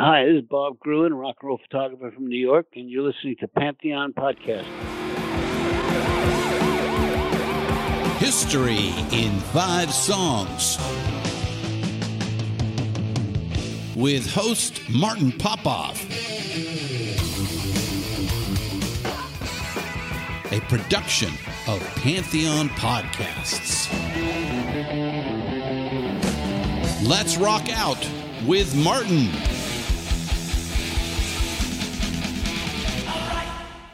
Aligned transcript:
Hi, 0.00 0.26
this 0.26 0.36
is 0.36 0.48
Bob 0.48 0.78
Gruen, 0.78 1.12
rock 1.12 1.38
and 1.40 1.48
roll 1.48 1.58
photographer 1.58 2.12
from 2.12 2.28
New 2.28 2.38
York, 2.38 2.66
and 2.76 2.88
you're 2.88 3.02
listening 3.02 3.34
to 3.40 3.48
Pantheon 3.48 4.12
Podcast. 4.12 4.62
History 8.18 8.94
in 9.10 9.32
Five 9.50 9.92
Songs 9.92 10.78
with 13.96 14.32
host 14.32 14.88
Martin 14.88 15.32
Popoff. 15.32 16.00
A 20.52 20.60
production 20.68 21.32
of 21.66 21.80
Pantheon 21.96 22.68
Podcasts. 22.68 23.88
Let's 27.04 27.36
rock 27.36 27.68
out 27.72 28.08
with 28.46 28.76
Martin. 28.76 29.26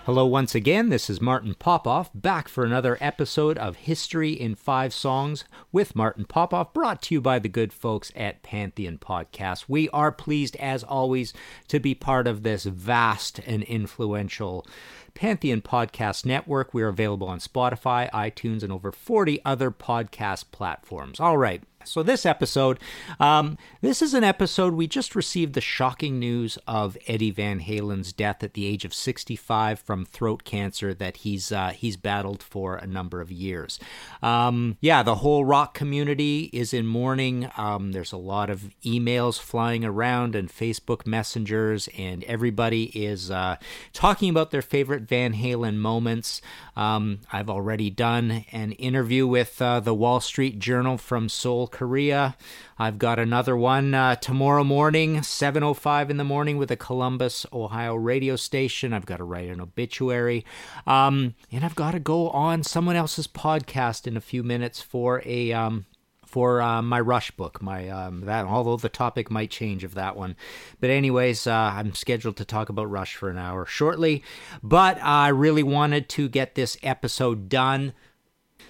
Hello, 0.04 0.26
once 0.26 0.54
again. 0.54 0.90
This 0.90 1.08
is 1.08 1.22
Martin 1.22 1.54
Popoff 1.54 2.10
back 2.14 2.46
for 2.46 2.62
another 2.62 2.98
episode 3.00 3.56
of 3.56 3.76
History 3.76 4.32
in 4.32 4.54
Five 4.54 4.92
Songs 4.92 5.44
with 5.72 5.96
Martin 5.96 6.26
Popoff, 6.26 6.74
brought 6.74 7.00
to 7.04 7.14
you 7.14 7.22
by 7.22 7.38
the 7.38 7.48
good 7.48 7.72
folks 7.72 8.12
at 8.14 8.42
Pantheon 8.42 8.98
Podcast. 8.98 9.64
We 9.66 9.88
are 9.88 10.12
pleased, 10.12 10.56
as 10.56 10.84
always, 10.84 11.32
to 11.68 11.80
be 11.80 11.94
part 11.94 12.26
of 12.26 12.42
this 12.42 12.64
vast 12.64 13.40
and 13.46 13.62
influential 13.62 14.66
Pantheon 15.14 15.62
Podcast 15.62 16.26
Network. 16.26 16.74
We 16.74 16.82
are 16.82 16.88
available 16.88 17.28
on 17.28 17.38
Spotify, 17.38 18.10
iTunes, 18.10 18.62
and 18.62 18.70
over 18.70 18.92
40 18.92 19.40
other 19.42 19.70
podcast 19.70 20.50
platforms. 20.52 21.18
All 21.18 21.38
right. 21.38 21.62
So, 21.84 22.02
this 22.02 22.24
episode, 22.26 22.78
um, 23.20 23.58
this 23.80 24.02
is 24.02 24.14
an 24.14 24.24
episode 24.24 24.74
we 24.74 24.86
just 24.86 25.14
received 25.14 25.54
the 25.54 25.60
shocking 25.60 26.18
news 26.18 26.58
of 26.66 26.96
Eddie 27.06 27.30
Van 27.30 27.60
Halen's 27.60 28.12
death 28.12 28.42
at 28.42 28.54
the 28.54 28.66
age 28.66 28.84
of 28.84 28.94
65 28.94 29.78
from 29.78 30.04
throat 30.04 30.44
cancer 30.44 30.94
that 30.94 31.18
he's 31.18 31.52
uh, 31.52 31.70
he's 31.70 31.96
battled 31.96 32.42
for 32.42 32.76
a 32.76 32.86
number 32.86 33.20
of 33.20 33.30
years. 33.30 33.78
Um, 34.22 34.76
yeah, 34.80 35.02
the 35.02 35.16
whole 35.16 35.44
rock 35.44 35.74
community 35.74 36.50
is 36.52 36.72
in 36.72 36.86
mourning. 36.86 37.50
Um, 37.56 37.92
there's 37.92 38.12
a 38.12 38.16
lot 38.16 38.50
of 38.50 38.70
emails 38.84 39.38
flying 39.38 39.84
around 39.84 40.34
and 40.34 40.48
Facebook 40.48 41.06
messengers, 41.06 41.88
and 41.98 42.24
everybody 42.24 42.84
is 42.98 43.30
uh, 43.30 43.56
talking 43.92 44.30
about 44.30 44.50
their 44.50 44.62
favorite 44.62 45.02
Van 45.02 45.34
Halen 45.34 45.76
moments. 45.76 46.40
Um, 46.76 47.20
I've 47.32 47.50
already 47.50 47.90
done 47.90 48.44
an 48.52 48.72
interview 48.72 49.26
with 49.26 49.60
uh, 49.60 49.80
the 49.80 49.94
Wall 49.94 50.20
Street 50.20 50.58
Journal 50.58 50.98
from 50.98 51.28
Seoul, 51.28 51.66
Korea. 51.74 52.36
I've 52.78 52.98
got 52.98 53.18
another 53.18 53.56
one 53.56 53.94
uh, 53.94 54.14
tomorrow 54.14 54.62
morning, 54.62 55.16
7:05 55.16 56.08
in 56.08 56.16
the 56.16 56.24
morning, 56.24 56.56
with 56.56 56.70
a 56.70 56.76
Columbus, 56.76 57.44
Ohio 57.52 57.96
radio 57.96 58.36
station. 58.36 58.92
I've 58.92 59.04
got 59.04 59.16
to 59.16 59.24
write 59.24 59.50
an 59.50 59.60
obituary, 59.60 60.46
um, 60.86 61.34
and 61.50 61.64
I've 61.64 61.74
got 61.74 61.90
to 61.90 61.98
go 61.98 62.30
on 62.30 62.62
someone 62.62 62.94
else's 62.94 63.26
podcast 63.26 64.06
in 64.06 64.16
a 64.16 64.20
few 64.20 64.44
minutes 64.44 64.80
for 64.80 65.20
a 65.26 65.52
um, 65.52 65.84
for 66.24 66.62
uh, 66.62 66.80
my 66.80 67.00
Rush 67.00 67.32
book. 67.32 67.60
My 67.60 67.88
um, 67.88 68.20
that 68.22 68.44
although 68.44 68.76
the 68.76 68.88
topic 68.88 69.28
might 69.28 69.50
change 69.50 69.82
of 69.82 69.94
that 69.94 70.16
one, 70.16 70.36
but 70.80 70.90
anyways, 70.90 71.48
uh, 71.48 71.72
I'm 71.74 71.92
scheduled 71.92 72.36
to 72.36 72.44
talk 72.44 72.68
about 72.68 72.88
Rush 72.88 73.16
for 73.16 73.30
an 73.30 73.38
hour 73.38 73.66
shortly. 73.66 74.22
But 74.62 75.02
I 75.02 75.28
really 75.28 75.64
wanted 75.64 76.08
to 76.10 76.28
get 76.28 76.54
this 76.54 76.78
episode 76.84 77.48
done. 77.48 77.94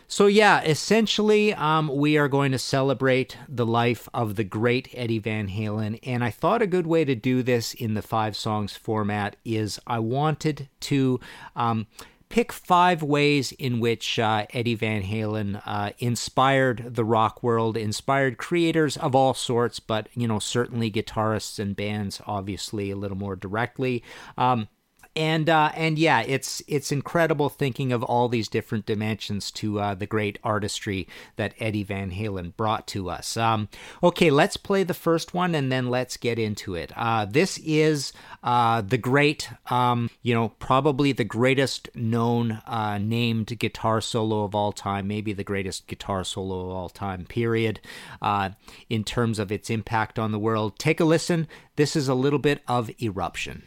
So 0.07 0.27
yeah, 0.27 0.63
essentially, 0.63 1.55
um, 1.55 1.89
we 1.89 2.17
are 2.17 2.29
going 2.29 2.53
to 2.53 2.59
celebrate 2.59 3.37
the 3.49 3.67
life 3.67 4.09
of 4.15 4.37
the 4.37 4.45
great 4.45 4.89
Eddie 4.93 5.19
Van 5.19 5.49
Halen, 5.49 5.99
and 6.03 6.23
I 6.23 6.31
thought 6.31 6.63
a 6.63 6.67
good 6.67 6.87
way 6.87 7.05
to 7.05 7.15
do 7.15 7.43
this 7.43 7.75
in 7.75 7.95
the 7.95 8.03
five 8.03 8.37
songs 8.37 8.77
format 8.77 9.37
is 9.45 9.81
I 9.87 9.99
wanted 9.99 10.69
to. 10.81 11.21
Um, 11.57 11.87
pick 12.31 12.53
five 12.53 13.01
ways 13.01 13.53
in 13.53 13.79
which 13.79 14.19
uh, 14.19 14.45
Eddie 14.53 14.75
Van 14.75 15.03
Halen 15.03 15.63
uh, 15.65 15.91
inspired 15.99 16.95
the 16.97 17.05
rock 17.05 17.45
world, 17.45 17.77
inspired 17.77 18.39
creators 18.39 18.97
of 18.97 19.15
all 19.15 19.35
sorts, 19.35 19.79
but 19.79 20.09
you 20.15 20.27
know 20.27 20.41
certainly 20.41 20.91
guitarists 20.91 21.61
and 21.61 21.77
bands, 21.77 22.21
obviously 22.27 22.91
a 22.91 22.97
little 22.97 23.17
more 23.17 23.37
directly. 23.37 24.03
Um, 24.37 24.69
and 25.17 25.49
uh, 25.49 25.71
and 25.75 25.99
yeah, 25.99 26.23
it's 26.23 26.63
it's 26.67 26.91
incredible 26.91 27.49
thinking 27.49 27.93
of 27.93 28.03
all 28.03 28.29
these 28.29 28.49
different 28.49 28.87
dimensions 28.87 29.51
to 29.53 29.79
uh, 29.79 29.95
the 29.95 30.07
great 30.07 30.39
artistry 30.43 31.07
that 31.37 31.55
Eddie 31.61 31.85
Van 31.85 32.11
Halen 32.11 32.57
brought 32.57 32.87
to 32.89 33.09
us. 33.09 33.37
Um, 33.37 33.69
okay, 34.03 34.31
let's 34.31 34.57
play 34.57 34.83
the 34.83 34.95
first 34.95 35.33
one 35.33 35.55
and 35.55 35.71
then 35.71 35.89
let's 35.89 36.17
get 36.17 36.39
into 36.39 36.75
it. 36.75 36.93
Uh, 36.97 37.27
this 37.27 37.59
is 37.59 38.13
uh, 38.43 38.81
the 38.81 38.99
great, 38.99 39.49
um, 39.71 40.11
you 40.23 40.35
know, 40.35 40.51
probably 40.59 41.13
the 41.13 41.25
greatest 41.25 41.89
known 41.95 42.63
uh, 42.67 42.99
named 42.99 43.59
guitar 43.59 44.01
solo 44.01 44.45
of 44.45 44.55
all 44.55 44.73
time, 44.73 45.07
maybe 45.07 45.33
the 45.33 45.45
greatest 45.45 45.87
guitar 45.87 46.25
solo 46.25 46.67
of 46.67 46.71
all 46.71 46.89
time. 46.89 47.25
Period. 47.25 47.81
Uh, 48.21 48.51
in 48.91 49.05
terms 49.05 49.39
of 49.39 49.53
its 49.53 49.71
impact 49.71 50.19
on 50.19 50.33
the 50.33 50.39
world, 50.39 50.79
take 50.79 51.01
a 51.01 51.05
listen. 51.05 51.47
This 51.77 51.95
is 51.95 52.09
a 52.09 52.15
little 52.15 52.39
bit 52.39 52.63
of 52.67 52.91
eruption. 53.01 53.63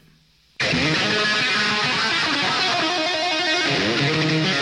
Thank 0.69 0.97
you. 4.47 4.56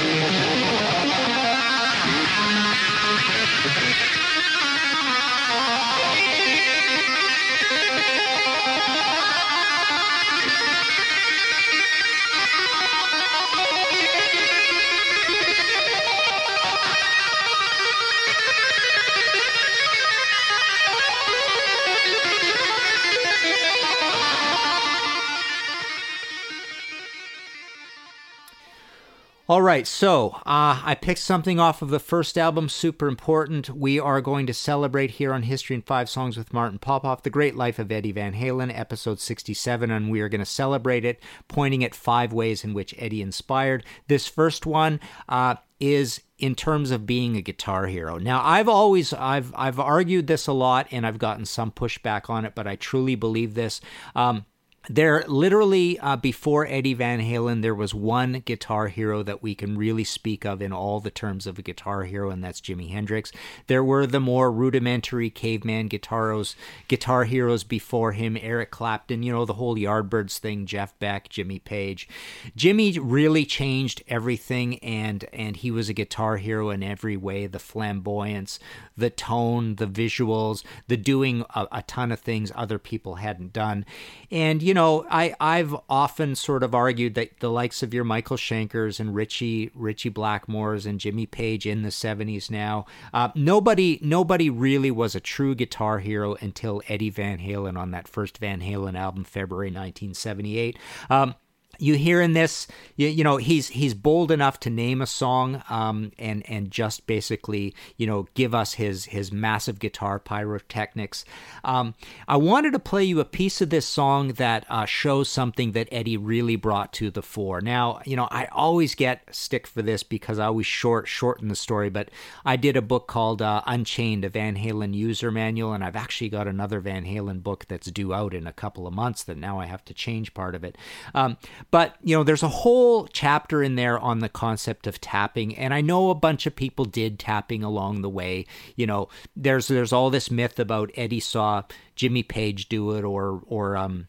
All 29.48 29.62
right, 29.62 29.86
so 29.86 30.32
uh, 30.38 30.82
I 30.84 30.98
picked 31.00 31.20
something 31.20 31.60
off 31.60 31.84
of 31.84 31.92
the 31.92 32.00
first 32.00 32.36
album, 32.36 32.68
super 32.68 33.08
important. 33.08 33.70
We 33.70 34.00
are 34.00 34.20
going 34.20 34.48
to 34.48 34.56
celebrate 34.56 35.12
here 35.12 35.36
on 35.36 35.44
History 35.44 35.76
in 35.76 35.84
Five 35.84 36.10
Songs 36.10 36.36
with 36.36 36.52
Martin 36.52 36.80
Popoff, 36.80 37.22
The 37.22 37.30
Great 37.30 37.56
Life 37.56 37.78
of 37.78 37.92
Eddie 37.92 38.12
Van 38.12 38.34
Halen, 38.34 38.76
episode 38.76 39.20
67, 39.20 39.92
and 39.92 40.10
we 40.10 40.20
are 40.22 40.30
going 40.30 40.40
to 40.40 40.48
celebrate 40.48 41.06
it, 41.06 41.22
pointing 41.48 41.84
at 41.84 41.94
five 41.94 42.34
ways 42.34 42.64
in 42.64 42.74
which 42.74 42.96
Eddie 42.98 43.22
inspired. 43.22 43.84
This 44.08 44.26
first 44.26 44.66
one 44.66 45.00
uh, 45.30 45.58
is 45.80 46.24
in 46.40 46.56
terms 46.56 46.90
of 46.90 47.06
being 47.06 47.38
a 47.38 47.42
guitar 47.44 47.86
hero. 47.86 48.18
Now, 48.18 48.42
I've 48.44 48.68
always 48.68 49.14
I've 49.14 49.54
I've 49.56 49.80
argued 49.80 50.26
this 50.26 50.48
a 50.48 50.54
lot, 50.54 50.88
and 50.90 51.06
I've 51.06 51.20
gotten 51.20 51.46
some 51.46 51.72
pushback 51.72 52.32
on 52.32 52.46
it, 52.46 52.56
but 52.56 52.66
I 52.66 52.78
truly 52.78 53.14
believe 53.14 53.54
this. 53.54 53.80
Um, 54.16 54.46
there 54.90 55.24
literally 55.28 56.00
uh, 56.00 56.16
before 56.16 56.68
Eddie 56.68 56.94
Van 56.94 57.20
Halen, 57.20 57.62
there 57.62 57.76
was 57.76 57.94
one 57.94 58.44
guitar 58.46 58.88
hero 58.88 59.24
that 59.24 59.42
we 59.42 59.56
can 59.56 59.78
really 59.78 60.04
speak 60.04 60.46
of 60.46 60.62
in 60.62 60.72
all 60.72 61.00
the 61.00 61.12
terms 61.12 61.48
of 61.48 61.58
a 61.58 61.62
guitar 61.62 62.04
hero, 62.04 62.30
and 62.30 62.44
that's 62.44 62.62
Jimi 62.62 62.92
Hendrix. 62.92 63.32
There 63.68 63.84
were 63.84 64.06
the 64.06 64.20
more 64.20 64.52
rudimentary 64.52 65.30
caveman 65.30 65.90
guitaros, 65.90 66.56
guitar 66.88 67.24
heroes 67.24 67.64
before 67.64 68.12
him, 68.12 68.38
Eric 68.40 68.72
Clapton, 68.72 69.24
you 69.24 69.32
know, 69.32 69.46
the 69.46 69.54
whole 69.54 69.76
Yardbirds 69.76 70.38
thing, 70.38 70.66
Jeff 70.66 70.98
Beck, 71.00 71.30
Jimmy 71.30 71.60
Page. 71.60 72.08
Jimmy 72.56 73.00
really 73.00 73.46
changed 73.46 74.04
everything, 74.08 74.78
and 74.80 75.26
and 75.34 75.58
he 75.58 75.72
was 75.72 75.90
a 75.90 75.94
guitar 75.94 76.38
hero 76.38 76.70
in 76.70 76.84
every 76.84 77.18
way. 77.18 77.48
The 77.48 77.60
flamboyance, 77.60 78.60
the 78.96 79.10
tone, 79.10 79.76
the 79.76 79.88
visuals, 79.88 80.64
the 80.88 80.98
doing 80.98 81.44
a, 81.56 81.68
a 81.72 81.82
ton 81.84 82.12
of 82.12 82.20
things 82.20 82.52
other 82.56 82.78
people 82.78 83.16
hadn't 83.16 83.52
done, 83.52 83.86
and 84.30 84.62
you 84.62 84.75
know, 84.76 85.06
I 85.10 85.36
I've 85.40 85.76
often 85.90 86.36
sort 86.36 86.62
of 86.62 86.76
argued 86.76 87.16
that 87.16 87.40
the 87.40 87.50
likes 87.50 87.82
of 87.82 87.94
your 87.94 88.04
Michael 88.04 88.38
Schenkers 88.38 89.00
and 89.00 89.16
Richie 89.16 89.72
Ritchie 89.74 90.12
Blackmores 90.12 90.86
and 90.86 91.00
Jimmy 91.00 91.26
Page 91.26 91.66
in 91.66 91.82
the 91.82 91.90
'70s 91.90 92.52
now, 92.52 92.86
uh, 93.14 93.30
nobody 93.34 93.98
nobody 94.02 94.50
really 94.50 94.92
was 94.92 95.16
a 95.16 95.20
true 95.20 95.56
guitar 95.56 96.00
hero 96.00 96.36
until 96.42 96.84
Eddie 96.88 97.10
Van 97.10 97.40
Halen 97.40 97.78
on 97.78 97.92
that 97.92 98.08
first 98.08 98.38
Van 98.38 98.62
Halen 98.62 98.96
album, 98.96 99.24
February 99.24 99.70
1978. 99.70 100.78
Um, 101.10 101.36
you 101.80 101.96
hear 101.96 102.22
in 102.22 102.34
this 102.34 102.68
you, 102.96 103.08
you, 103.08 103.24
know 103.24 103.38
he's 103.38 103.70
he's 103.70 103.94
bold 103.94 104.32
enough 104.32 104.60
to 104.62 104.70
name 104.70 105.02
a 105.02 105.08
song 105.08 105.64
um, 105.70 106.12
and 106.18 106.48
and 106.50 106.72
just 106.72 107.08
basically 107.08 107.74
you 107.98 108.08
know 108.08 108.28
give 108.34 108.54
us 108.54 108.74
his 108.74 109.06
his 109.06 109.32
massive 109.32 109.80
guitar 109.80 110.20
pyrotechnics. 110.20 111.26
Um, 111.64 111.96
i 112.28 112.38
wanted 112.38 112.74
to 112.74 112.80
play 112.80 113.04
you 113.04 113.20
a 113.20 113.26
piece 113.26 113.62
of 113.62 113.70
this 113.70 113.88
song 113.88 114.30
that 114.34 114.66
uh, 114.70 114.86
shows 114.86 115.30
something 115.30 115.72
that 115.74 115.90
eddie 115.92 116.18
really 116.18 116.56
brought 116.56 116.94
to 116.94 117.10
the 117.10 117.22
fore. 117.22 117.62
Now 117.62 118.02
you 118.06 118.16
know 118.16 118.28
i 118.32 118.46
always 118.52 118.96
get 118.96 119.24
stick 119.34 119.68
for 119.68 119.82
this 119.82 120.04
because 120.04 120.40
i 120.40 120.46
always 120.46 120.66
short 120.66 121.08
shorten 121.08 121.48
the 121.48 121.56
story 121.56 121.90
but 121.90 122.10
i 122.46 122.56
did 122.56 122.78
a 122.78 122.82
book 122.82 123.08
called 123.08 123.42
uh, 123.42 123.62
unchained 123.66 124.24
a 124.26 124.30
van 124.30 124.56
halen 124.56 124.94
user 124.94 125.32
manual 125.32 125.74
and 125.74 125.84
i've 125.84 125.96
actually 125.96 126.30
got 126.30 126.48
another 126.48 126.80
van 126.80 127.06
halen 127.06 127.42
book 127.42 127.66
that's 127.68 127.92
due 127.92 128.14
out 128.14 128.34
in 128.34 128.48
a 128.48 128.54
couple 128.54 128.88
of 128.88 128.94
months 128.94 129.24
that 129.24 129.38
now 129.38 129.60
i 129.60 129.66
have 129.66 129.84
to 129.86 129.94
change 129.94 130.34
part 130.34 130.54
of 130.54 130.64
it. 130.64 130.78
Um, 131.14 131.38
but, 131.72 131.96
you 132.02 132.16
know, 132.16 132.24
there's 132.24 132.44
a 132.44 132.50
whole 132.50 133.08
chapter 133.08 133.62
in 133.62 133.76
there 133.76 134.00
on 134.00 134.20
the 134.20 134.30
concept 134.30 134.88
of 134.88 135.02
tapping, 135.02 135.56
and 135.58 135.74
I 135.74 135.82
know 135.82 136.10
a 136.10 136.16
bunch 136.16 136.46
of 136.46 136.56
people 136.56 136.86
did 136.86 137.20
tapping 137.20 137.64
along 137.64 138.02
the 138.02 138.10
way. 138.10 138.46
You 138.76 138.88
know, 138.88 139.10
there's 139.36 139.68
there's 139.68 139.94
all 139.94 140.10
this 140.10 140.32
myth 140.32 140.60
about 140.60 140.92
Eddie 140.96 141.20
saw 141.20 141.64
Jimmy 141.96 142.24
Page 142.24 142.70
do 142.70 142.92
it 142.92 143.04
or 143.04 143.42
or 143.48 143.78
um 143.78 144.08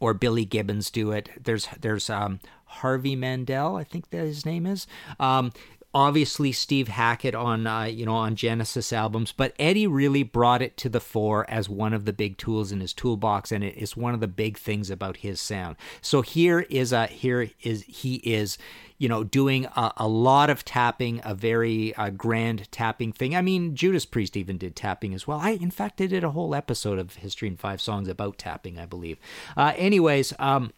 or 0.00 0.14
Billy 0.14 0.44
Gibbons 0.44 0.90
do 0.90 1.10
it. 1.12 1.28
There's 1.42 1.68
there's 1.80 2.08
um 2.08 2.40
Harvey 2.68 3.16
Mandel, 3.16 3.76
I 3.76 3.84
think 3.84 4.10
that 4.10 4.26
his 4.26 4.44
name 4.44 4.66
is. 4.66 4.86
Um, 5.18 5.52
obviously 5.94 6.52
Steve 6.52 6.88
Hackett 6.88 7.34
on 7.34 7.66
uh, 7.66 7.84
you 7.84 8.04
know 8.04 8.14
on 8.14 8.36
Genesis 8.36 8.92
albums, 8.92 9.32
but 9.32 9.54
Eddie 9.58 9.86
really 9.86 10.22
brought 10.22 10.62
it 10.62 10.76
to 10.78 10.88
the 10.88 11.00
fore 11.00 11.48
as 11.48 11.68
one 11.68 11.94
of 11.94 12.04
the 12.04 12.12
big 12.12 12.36
tools 12.36 12.72
in 12.72 12.80
his 12.80 12.92
toolbox, 12.92 13.50
and 13.50 13.64
it 13.64 13.76
is 13.76 13.96
one 13.96 14.14
of 14.14 14.20
the 14.20 14.28
big 14.28 14.58
things 14.58 14.90
about 14.90 15.18
his 15.18 15.40
sound. 15.40 15.76
So 16.00 16.22
here 16.22 16.60
is 16.70 16.92
a 16.92 17.06
here 17.06 17.50
is 17.62 17.82
he 17.84 18.16
is 18.16 18.58
you 18.98 19.08
know 19.08 19.24
doing 19.24 19.66
a, 19.66 19.92
a 19.96 20.08
lot 20.08 20.50
of 20.50 20.64
tapping, 20.64 21.20
a 21.24 21.34
very 21.34 21.94
uh, 21.94 22.10
grand 22.10 22.70
tapping 22.70 23.12
thing. 23.12 23.34
I 23.34 23.42
mean, 23.42 23.74
Judas 23.74 24.04
Priest 24.04 24.36
even 24.36 24.58
did 24.58 24.76
tapping 24.76 25.14
as 25.14 25.26
well. 25.26 25.38
I 25.40 25.50
in 25.50 25.70
fact 25.70 26.00
I 26.00 26.06
did 26.06 26.24
a 26.24 26.30
whole 26.30 26.54
episode 26.54 26.98
of 26.98 27.16
History 27.16 27.48
in 27.48 27.56
Five 27.56 27.80
Songs 27.80 28.08
about 28.08 28.38
tapping, 28.38 28.78
I 28.78 28.86
believe. 28.86 29.18
Uh, 29.56 29.72
anyways, 29.76 30.34
um, 30.38 30.72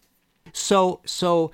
so 0.53 1.01
so. 1.05 1.51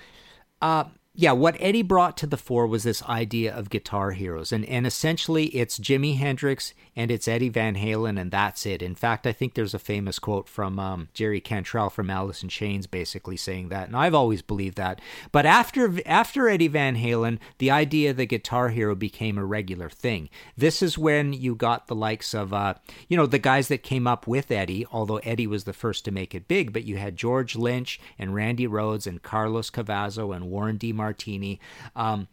Uh, 0.62 0.84
yeah, 1.18 1.32
what 1.32 1.56
Eddie 1.58 1.82
brought 1.82 2.18
to 2.18 2.26
the 2.26 2.36
fore 2.36 2.66
was 2.66 2.82
this 2.82 3.02
idea 3.04 3.54
of 3.54 3.70
guitar 3.70 4.10
heroes. 4.10 4.52
And, 4.52 4.66
and 4.66 4.86
essentially, 4.86 5.46
it's 5.46 5.78
Jimi 5.78 6.18
Hendrix 6.18 6.74
and 6.94 7.10
it's 7.10 7.26
Eddie 7.26 7.48
Van 7.48 7.74
Halen, 7.74 8.20
and 8.20 8.30
that's 8.30 8.66
it. 8.66 8.82
In 8.82 8.94
fact, 8.94 9.26
I 9.26 9.32
think 9.32 9.54
there's 9.54 9.74
a 9.74 9.78
famous 9.78 10.18
quote 10.18 10.46
from 10.46 10.78
um, 10.78 11.08
Jerry 11.14 11.40
Cantrell 11.40 11.88
from 11.88 12.10
Alice 12.10 12.42
in 12.42 12.50
Chains 12.50 12.86
basically 12.86 13.36
saying 13.36 13.70
that. 13.70 13.86
And 13.86 13.96
I've 13.96 14.14
always 14.14 14.42
believed 14.42 14.76
that. 14.76 15.00
But 15.32 15.46
after, 15.46 15.94
after 16.04 16.50
Eddie 16.50 16.68
Van 16.68 16.96
Halen, 16.96 17.38
the 17.58 17.70
idea 17.70 18.10
of 18.10 18.18
the 18.18 18.26
guitar 18.26 18.68
hero 18.68 18.94
became 18.94 19.38
a 19.38 19.44
regular 19.44 19.88
thing. 19.88 20.28
This 20.56 20.82
is 20.82 20.98
when 20.98 21.32
you 21.32 21.54
got 21.54 21.86
the 21.86 21.94
likes 21.94 22.34
of, 22.34 22.52
uh, 22.52 22.74
you 23.08 23.16
know, 23.16 23.26
the 23.26 23.38
guys 23.38 23.68
that 23.68 23.82
came 23.82 24.06
up 24.06 24.26
with 24.26 24.50
Eddie, 24.50 24.86
although 24.92 25.18
Eddie 25.18 25.46
was 25.46 25.64
the 25.64 25.72
first 25.72 26.04
to 26.04 26.10
make 26.10 26.34
it 26.34 26.48
big, 26.48 26.74
but 26.74 26.84
you 26.84 26.98
had 26.98 27.16
George 27.16 27.56
Lynch 27.56 27.98
and 28.18 28.34
Randy 28.34 28.66
Rhoads 28.66 29.06
and 29.06 29.22
Carlos 29.22 29.70
Cavazo 29.70 30.34
and 30.36 30.50
Warren 30.50 30.76
D. 30.76 30.92
Martini. 31.06 31.60
Um, 31.94 32.28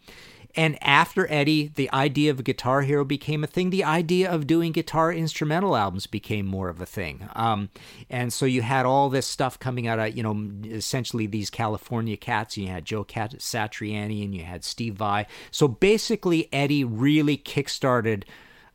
and 0.55 0.77
after 0.83 1.31
Eddie, 1.31 1.71
the 1.73 1.91
idea 1.91 2.29
of 2.29 2.39
a 2.39 2.43
guitar 2.43 2.81
hero 2.81 3.03
became 3.03 3.43
a 3.43 3.47
thing. 3.47 3.71
The 3.71 3.83
idea 3.83 4.31
of 4.31 4.45
doing 4.45 4.71
guitar 4.71 5.11
instrumental 5.11 5.75
albums 5.75 6.05
became 6.05 6.45
more 6.45 6.69
of 6.69 6.79
a 6.79 6.85
thing. 6.85 7.27
Um, 7.35 7.69
and 8.09 8.31
so 8.31 8.45
you 8.45 8.61
had 8.61 8.85
all 8.85 9.09
this 9.09 9.25
stuff 9.25 9.57
coming 9.57 9.87
out 9.87 9.97
of, 9.97 10.15
you 10.15 10.21
know, 10.21 10.51
essentially 10.65 11.25
these 11.25 11.49
California 11.49 12.17
cats. 12.17 12.55
You 12.55 12.67
had 12.67 12.85
Joe 12.85 13.03
Satriani 13.03 14.23
and 14.23 14.35
you 14.35 14.43
had 14.43 14.63
Steve 14.63 14.93
Vai. 14.93 15.25
So 15.49 15.67
basically, 15.67 16.49
Eddie 16.53 16.83
really 16.83 17.37
kickstarted 17.37 18.23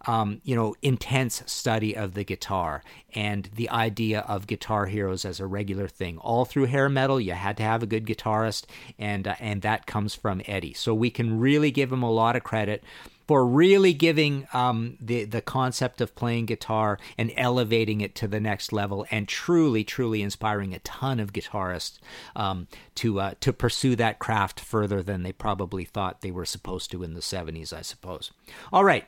um, 0.06 0.40
you 0.44 0.54
know, 0.54 0.74
intense 0.82 1.42
study 1.46 1.96
of 1.96 2.14
the 2.14 2.24
guitar 2.24 2.82
and 3.14 3.50
the 3.54 3.68
idea 3.70 4.20
of 4.20 4.46
guitar 4.46 4.86
heroes 4.86 5.24
as 5.24 5.40
a 5.40 5.46
regular 5.46 5.88
thing. 5.88 6.18
All 6.18 6.44
through 6.44 6.66
hair 6.66 6.88
metal, 6.88 7.20
you 7.20 7.32
had 7.32 7.56
to 7.56 7.62
have 7.62 7.82
a 7.82 7.86
good 7.86 8.06
guitarist, 8.06 8.64
and 8.98 9.26
uh, 9.26 9.34
and 9.40 9.62
that 9.62 9.86
comes 9.86 10.14
from 10.14 10.42
Eddie. 10.46 10.74
So 10.74 10.94
we 10.94 11.10
can 11.10 11.38
really 11.38 11.70
give 11.70 11.92
him 11.92 12.02
a 12.02 12.10
lot 12.10 12.36
of 12.36 12.44
credit 12.44 12.84
for 13.28 13.46
really 13.46 13.92
giving 13.92 14.48
um, 14.54 14.96
the 15.00 15.24
the 15.24 15.42
concept 15.42 16.00
of 16.00 16.14
playing 16.14 16.46
guitar 16.46 16.98
and 17.18 17.30
elevating 17.36 18.00
it 18.00 18.14
to 18.16 18.26
the 18.26 18.40
next 18.40 18.72
level, 18.72 19.06
and 19.10 19.28
truly, 19.28 19.84
truly 19.84 20.22
inspiring 20.22 20.74
a 20.74 20.78
ton 20.80 21.20
of 21.20 21.32
guitarists 21.32 21.98
um, 22.34 22.66
to 22.94 23.20
uh, 23.20 23.34
to 23.40 23.52
pursue 23.52 23.94
that 23.96 24.18
craft 24.18 24.58
further 24.60 25.02
than 25.02 25.22
they 25.22 25.32
probably 25.32 25.84
thought 25.84 26.22
they 26.22 26.30
were 26.30 26.46
supposed 26.46 26.90
to 26.90 27.02
in 27.02 27.12
the 27.14 27.20
'70s, 27.20 27.72
I 27.72 27.82
suppose. 27.82 28.32
All 28.72 28.84
right. 28.84 29.04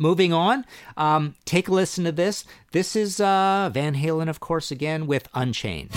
Moving 0.00 0.32
on, 0.32 0.64
um, 0.96 1.34
take 1.44 1.68
a 1.68 1.72
listen 1.72 2.04
to 2.04 2.12
this. 2.12 2.46
This 2.72 2.96
is 2.96 3.20
uh, 3.20 3.68
Van 3.70 3.94
Halen, 3.94 4.30
of 4.30 4.40
course, 4.40 4.70
again 4.70 5.06
with 5.06 5.28
Unchained. 5.34 5.90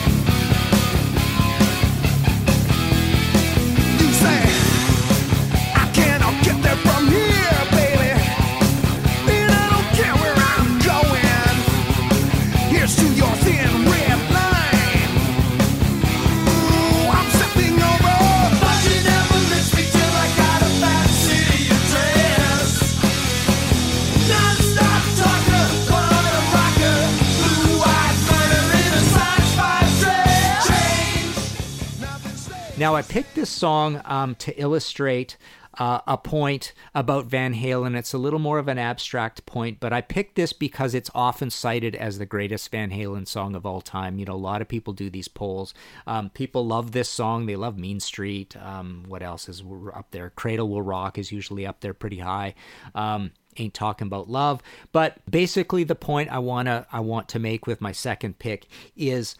Now, 32.83 32.95
I 32.95 33.01
picked 33.01 33.35
this 33.35 33.49
song 33.49 34.01
um, 34.03 34.35
to 34.35 34.53
illustrate 34.59 35.37
uh, 35.79 36.01
a 36.05 36.17
point 36.17 36.73
about 36.93 37.27
Van 37.27 37.53
Halen. 37.53 37.95
It's 37.95 38.11
a 38.11 38.17
little 38.17 38.39
more 38.39 38.59
of 38.59 38.67
an 38.67 38.77
abstract 38.77 39.45
point, 39.45 39.79
but 39.79 39.93
I 39.93 40.01
picked 40.01 40.35
this 40.35 40.51
because 40.51 40.93
it's 40.93 41.09
often 41.15 41.49
cited 41.49 41.95
as 41.95 42.17
the 42.17 42.25
greatest 42.25 42.69
Van 42.71 42.91
Halen 42.91 43.25
song 43.25 43.55
of 43.55 43.65
all 43.65 43.79
time. 43.79 44.19
You 44.19 44.25
know, 44.25 44.33
a 44.33 44.35
lot 44.35 44.61
of 44.61 44.67
people 44.67 44.91
do 44.91 45.09
these 45.09 45.29
polls. 45.29 45.73
Um, 46.05 46.29
people 46.31 46.67
love 46.67 46.91
this 46.91 47.07
song. 47.07 47.45
They 47.45 47.55
love 47.55 47.77
Mean 47.77 48.01
Street. 48.01 48.57
Um, 48.57 49.05
what 49.07 49.23
else 49.23 49.47
is 49.47 49.63
up 49.95 50.07
there? 50.11 50.31
Cradle 50.31 50.67
Will 50.67 50.81
Rock 50.81 51.17
is 51.17 51.31
usually 51.31 51.65
up 51.65 51.79
there 51.79 51.93
pretty 51.93 52.19
high. 52.19 52.53
Um, 52.93 53.31
ain't 53.55 53.75
talking 53.75 54.07
about 54.07 54.27
love 54.27 54.63
but 54.91 55.19
basically 55.29 55.83
the 55.83 55.93
point 55.93 56.27
i 56.31 56.39
want 56.39 56.65
to 56.65 56.87
i 56.91 56.99
want 56.99 57.29
to 57.29 57.37
make 57.37 57.67
with 57.67 57.79
my 57.79 57.91
second 57.91 58.39
pick 58.39 58.65
is 58.97 59.35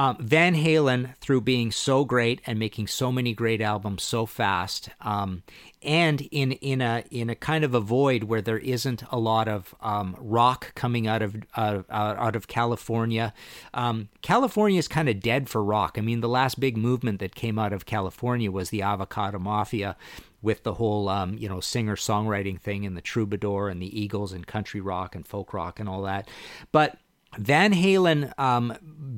um, 0.00 0.16
Van 0.18 0.54
Halen, 0.54 1.14
through 1.18 1.42
being 1.42 1.70
so 1.70 2.06
great 2.06 2.40
and 2.46 2.58
making 2.58 2.86
so 2.86 3.12
many 3.12 3.34
great 3.34 3.60
albums 3.60 4.02
so 4.02 4.24
fast, 4.24 4.88
um, 5.02 5.42
and 5.82 6.22
in 6.30 6.52
in 6.52 6.80
a 6.80 7.04
in 7.10 7.28
a 7.28 7.34
kind 7.34 7.64
of 7.64 7.74
a 7.74 7.80
void 7.80 8.24
where 8.24 8.40
there 8.40 8.56
isn't 8.56 9.02
a 9.12 9.18
lot 9.18 9.46
of 9.46 9.74
um, 9.82 10.16
rock 10.18 10.74
coming 10.74 11.06
out 11.06 11.20
of 11.20 11.36
out 11.54 12.34
of 12.34 12.48
California. 12.48 13.34
Um, 13.74 14.08
California 14.22 14.78
is 14.78 14.88
kind 14.88 15.10
of 15.10 15.20
dead 15.20 15.50
for 15.50 15.62
rock. 15.62 15.96
I 15.98 16.00
mean, 16.00 16.22
the 16.22 16.30
last 16.30 16.58
big 16.58 16.78
movement 16.78 17.20
that 17.20 17.34
came 17.34 17.58
out 17.58 17.74
of 17.74 17.84
California 17.84 18.50
was 18.50 18.70
the 18.70 18.80
Avocado 18.80 19.38
Mafia, 19.38 19.98
with 20.40 20.62
the 20.62 20.72
whole 20.72 21.10
um, 21.10 21.36
you 21.36 21.46
know 21.46 21.60
singer 21.60 21.96
songwriting 21.96 22.58
thing 22.58 22.86
and 22.86 22.96
the 22.96 23.02
troubadour 23.02 23.68
and 23.68 23.82
the 23.82 24.00
Eagles 24.00 24.32
and 24.32 24.46
country 24.46 24.80
rock 24.80 25.14
and 25.14 25.26
folk 25.26 25.52
rock 25.52 25.78
and 25.78 25.90
all 25.90 26.00
that, 26.04 26.26
but 26.72 26.96
Van 27.38 27.72
Halen 27.72 28.36
um, 28.38 28.76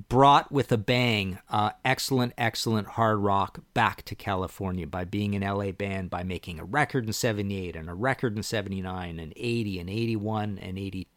brought 0.09 0.53
with 0.53 0.71
a 0.71 0.77
bang 0.77 1.39
uh, 1.49 1.71
excellent, 1.85 2.35
excellent 2.37 2.89
hard 2.89 3.19
rock 3.19 3.61
back 3.73 4.03
to 4.03 4.15
California 4.15 4.87
by 4.87 5.05
being 5.05 5.35
an 5.35 5.43
LA 5.43 5.73
band, 5.73 6.11
by 6.11 6.23
making 6.23 6.59
a 6.61 6.65
record 6.65 7.07
in 7.07 7.13
78 7.13 7.75
and 7.75 7.89
a 7.89 7.95
record 7.95 8.37
in 8.37 8.43
79 8.43 9.19
and 9.19 9.33
80 9.35 9.79
and 9.79 9.91
81 9.91 10.59
and 10.59 10.79
80, 10.79 11.09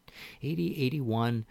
80 0.41 0.83
81. 0.85 1.45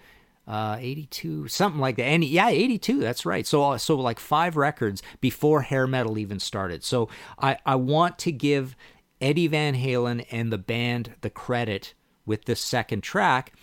Uh, 0.47 0.77
82, 0.79 1.49
something 1.49 1.81
like 1.81 1.97
that. 1.97 2.05
And 2.05 2.23
yeah, 2.23 2.51
82, 2.51 3.01
that's 3.01 3.25
right. 3.25 3.47
So, 3.47 3.63
uh, 3.63 3.79
so 3.79 3.97
like 3.97 4.21
five 4.21 4.59
records 4.59 5.03
before 5.23 5.63
hair 5.63 5.87
metal 5.87 6.19
even 6.19 6.39
started. 6.39 6.85
So 6.85 7.09
I, 7.39 7.57
I 7.65 7.77
want 7.77 8.19
to 8.19 8.33
give 8.33 8.77
Eddie 9.23 9.47
Van 9.47 9.75
Halen 9.75 10.27
and 10.31 10.53
the 10.53 10.59
band 10.59 11.15
the 11.23 11.31
credit 11.31 11.95
with 12.27 12.45
this 12.45 12.61
second 12.61 13.01
track 13.01 13.55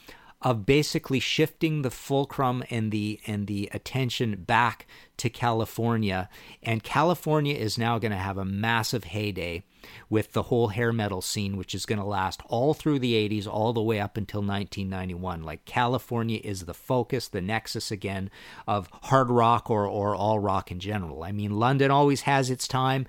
of 0.41 0.65
basically 0.65 1.19
shifting 1.19 1.81
the 1.81 1.91
fulcrum 1.91 2.63
and 2.69 2.91
the 2.91 3.19
and 3.27 3.47
the 3.47 3.69
attention 3.73 4.43
back 4.43 4.87
to 5.17 5.29
California. 5.29 6.29
And 6.63 6.83
California 6.83 7.55
is 7.55 7.77
now 7.77 7.99
going 7.99 8.11
to 8.11 8.17
have 8.17 8.37
a 8.37 8.45
massive 8.45 9.05
heyday 9.05 9.63
with 10.09 10.33
the 10.33 10.43
whole 10.43 10.69
hair 10.69 10.91
metal 10.93 11.21
scene 11.21 11.57
which 11.57 11.75
is 11.75 11.85
going 11.85 11.99
to 11.99 12.05
last 12.05 12.41
all 12.47 12.73
through 12.73 12.99
the 12.99 13.13
80s 13.13 13.47
all 13.47 13.73
the 13.73 13.81
way 13.81 13.99
up 13.99 14.17
until 14.17 14.41
1991 14.41 15.43
like 15.43 15.65
California 15.65 16.39
is 16.43 16.65
the 16.65 16.73
focus 16.73 17.27
the 17.27 17.41
nexus 17.41 17.91
again 17.91 18.29
of 18.67 18.89
hard 19.03 19.29
rock 19.29 19.69
or 19.69 19.85
or 19.85 20.15
all 20.15 20.39
rock 20.39 20.71
in 20.71 20.79
general 20.79 21.23
I 21.23 21.31
mean 21.31 21.51
London 21.51 21.91
always 21.91 22.21
has 22.21 22.49
its 22.49 22.67
time 22.67 23.05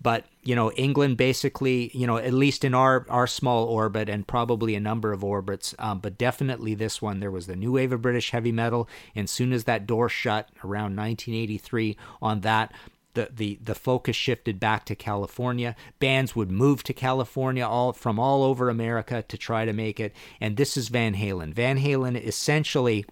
but 0.00 0.24
you 0.44 0.54
know, 0.54 0.70
England 0.72 1.16
basically, 1.16 1.90
you 1.92 2.06
know, 2.06 2.16
at 2.18 2.32
least 2.32 2.64
in 2.64 2.74
our 2.74 3.04
our 3.08 3.26
small 3.26 3.64
orbit 3.64 4.08
and 4.08 4.26
probably 4.26 4.76
a 4.76 4.80
number 4.80 5.12
of 5.12 5.24
orbits, 5.24 5.74
um, 5.80 5.98
but 5.98 6.16
definitely 6.16 6.74
this 6.74 7.02
one, 7.02 7.18
there 7.18 7.30
was 7.32 7.48
the 7.48 7.56
new 7.56 7.72
wave 7.72 7.92
of 7.92 8.02
British 8.02 8.30
heavy 8.30 8.52
metal, 8.52 8.88
and 9.14 9.28
soon 9.28 9.52
as 9.52 9.64
that 9.64 9.86
door 9.86 10.08
shut 10.08 10.48
around 10.62 10.96
1983 10.96 11.96
on 12.22 12.42
that. 12.42 12.72
The, 13.16 13.30
the, 13.34 13.58
the 13.62 13.74
focus 13.74 14.14
shifted 14.14 14.60
back 14.60 14.84
to 14.84 14.94
California. 14.94 15.74
Bands 15.98 16.36
would 16.36 16.50
move 16.50 16.82
to 16.82 16.92
California 16.92 17.66
all 17.66 17.94
from 17.94 18.18
all 18.18 18.42
over 18.42 18.68
America 18.68 19.24
to 19.26 19.38
try 19.38 19.64
to 19.64 19.72
make 19.72 19.98
it. 19.98 20.14
And 20.38 20.58
this 20.58 20.76
is 20.76 20.88
Van 20.88 21.14
Halen. 21.14 21.54
Van 21.54 21.78
Halen 21.78 22.22
essentially 22.22 23.06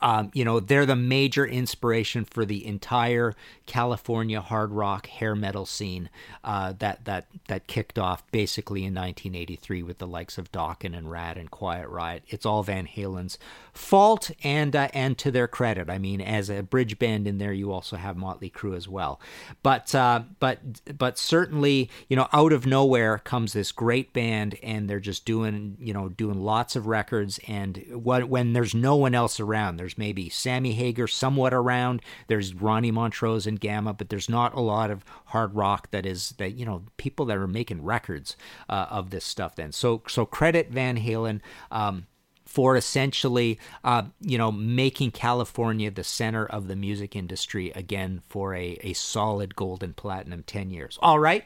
um, 0.00 0.30
you 0.34 0.44
know, 0.44 0.60
they're 0.60 0.86
the 0.86 0.96
major 0.96 1.46
inspiration 1.46 2.24
for 2.24 2.44
the 2.44 2.66
entire 2.66 3.34
California 3.66 4.40
hard 4.40 4.72
rock 4.72 5.06
hair 5.06 5.34
metal 5.34 5.66
scene 5.66 6.10
uh, 6.44 6.72
that 6.78 7.04
that 7.04 7.26
that 7.48 7.66
kicked 7.66 7.98
off 7.98 8.28
basically 8.30 8.80
in 8.80 8.94
1983 8.94 9.82
with 9.82 9.98
the 9.98 10.06
likes 10.06 10.38
of 10.38 10.52
Dokken 10.52 10.96
and 10.96 11.10
Ratt 11.10 11.36
and 11.36 11.50
Quiet 11.50 11.88
Riot. 11.88 12.22
It's 12.28 12.46
all 12.46 12.62
Van 12.62 12.86
Halen's 12.86 13.38
fault, 13.72 14.30
and 14.42 14.74
uh, 14.74 14.88
and 14.92 15.16
to 15.18 15.30
their 15.30 15.48
credit. 15.48 15.90
I 15.90 15.98
mean, 15.98 16.20
as 16.20 16.50
a 16.50 16.62
bridge 16.62 16.98
band 16.98 17.26
in 17.26 17.38
there, 17.38 17.52
you 17.52 17.72
also 17.72 17.96
have 17.96 18.16
Motley 18.16 18.50
Crue 18.50 18.76
as 18.76 18.88
well. 18.88 19.20
But 19.62 19.94
uh, 19.94 20.22
but 20.38 20.60
but 20.96 21.18
certainly, 21.18 21.90
you 22.08 22.16
know, 22.16 22.28
out 22.32 22.52
of 22.52 22.66
nowhere 22.66 23.18
comes 23.18 23.52
this 23.52 23.72
great 23.72 24.12
band, 24.12 24.56
and 24.62 24.88
they're 24.88 25.00
just 25.00 25.24
doing 25.24 25.76
you 25.80 25.92
know 25.92 26.08
doing 26.08 26.40
lots 26.40 26.76
of 26.76 26.86
records, 26.86 27.40
and 27.46 27.84
when 27.92 28.52
there's 28.52 28.74
no 28.74 28.96
one 28.96 29.14
else 29.14 29.40
around 29.40 29.76
there's 29.80 29.96
maybe 29.96 30.28
Sammy 30.28 30.72
Hagar 30.72 31.06
somewhat 31.06 31.54
around. 31.54 32.02
There's 32.26 32.52
Ronnie 32.52 32.90
Montrose 32.90 33.46
and 33.46 33.58
Gamma, 33.58 33.94
but 33.94 34.10
there's 34.10 34.28
not 34.28 34.52
a 34.52 34.60
lot 34.60 34.90
of 34.90 35.06
hard 35.26 35.54
rock 35.54 35.90
that 35.90 36.04
is 36.04 36.34
that 36.36 36.52
you 36.52 36.66
know 36.66 36.82
people 36.98 37.24
that 37.24 37.38
are 37.38 37.46
making 37.46 37.82
records 37.82 38.36
uh, 38.68 38.88
of 38.90 39.08
this 39.08 39.24
stuff. 39.24 39.56
Then 39.56 39.72
so 39.72 40.02
so 40.06 40.26
credit 40.26 40.70
Van 40.70 40.98
Halen. 40.98 41.40
Um, 41.70 42.06
for 42.44 42.76
essentially, 42.76 43.60
uh, 43.84 44.02
you 44.20 44.36
know, 44.36 44.50
making 44.50 45.12
California 45.12 45.88
the 45.88 46.02
center 46.02 46.44
of 46.44 46.66
the 46.66 46.74
music 46.74 47.14
industry 47.14 47.70
again 47.76 48.22
for 48.28 48.56
a, 48.56 48.76
a 48.82 48.92
solid 48.92 49.54
gold 49.54 49.84
and 49.84 49.94
platinum 49.94 50.42
10 50.42 50.68
years. 50.70 50.98
All 51.00 51.20
right, 51.20 51.44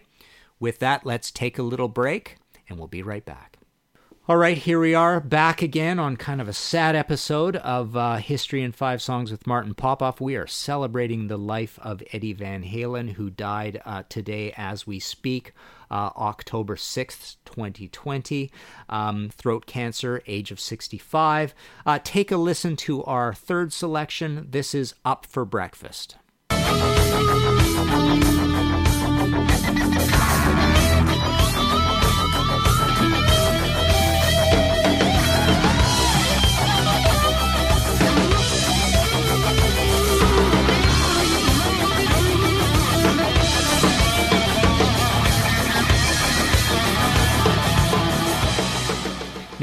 with 0.59 0.79
that, 0.79 1.05
let's 1.05 1.31
take 1.31 1.59
a 1.59 1.63
little 1.63 1.89
break 1.89 2.39
and 2.71 2.79
we'll 2.79 2.89
be 2.89 3.03
right 3.03 3.25
back. 3.25 3.59
All 4.27 4.39
right, 4.39 4.57
here 4.57 4.81
we 4.81 4.95
are 4.95 5.21
back 5.21 5.61
again 5.61 5.99
on 5.99 6.17
kind 6.17 6.41
of 6.41 6.49
a 6.49 6.55
sad 6.55 6.97
episode 6.97 7.57
of 7.57 7.95
uh, 7.95 8.17
History 8.17 8.63
in 8.63 8.73
Five 8.73 9.03
Songs 9.03 9.31
with 9.31 9.47
Martin 9.47 9.75
Popoff. 9.75 10.19
We 10.19 10.35
are 10.37 10.47
celebrating 10.47 11.29
the 11.29 11.37
life 11.37 11.79
of 11.83 12.03
Eddie 12.11 12.33
Van 12.33 12.65
Halen, 12.65 13.13
who 13.13 13.29
died 13.29 13.83
uh, 13.85 14.05
today 14.09 14.55
as 14.57 14.87
we 14.87 14.99
speak, 14.99 15.53
uh, 15.91 16.09
October 16.17 16.75
6th, 16.75 17.37
2020. 17.45 18.51
Um, 18.89 19.29
throat 19.29 19.67
cancer, 19.67 20.23
age 20.27 20.51
of 20.51 20.59
65. 20.59 21.55
Uh, 21.85 21.99
take 22.03 22.33
a 22.33 22.39
listen 22.39 22.77
to 22.77 23.05
our 23.05 23.35
third 23.35 23.75
selection. 23.75 24.47
This 24.51 24.75
is 24.75 24.95
Up 25.05 25.27
for 25.27 25.45
Breakfast. 25.45 26.17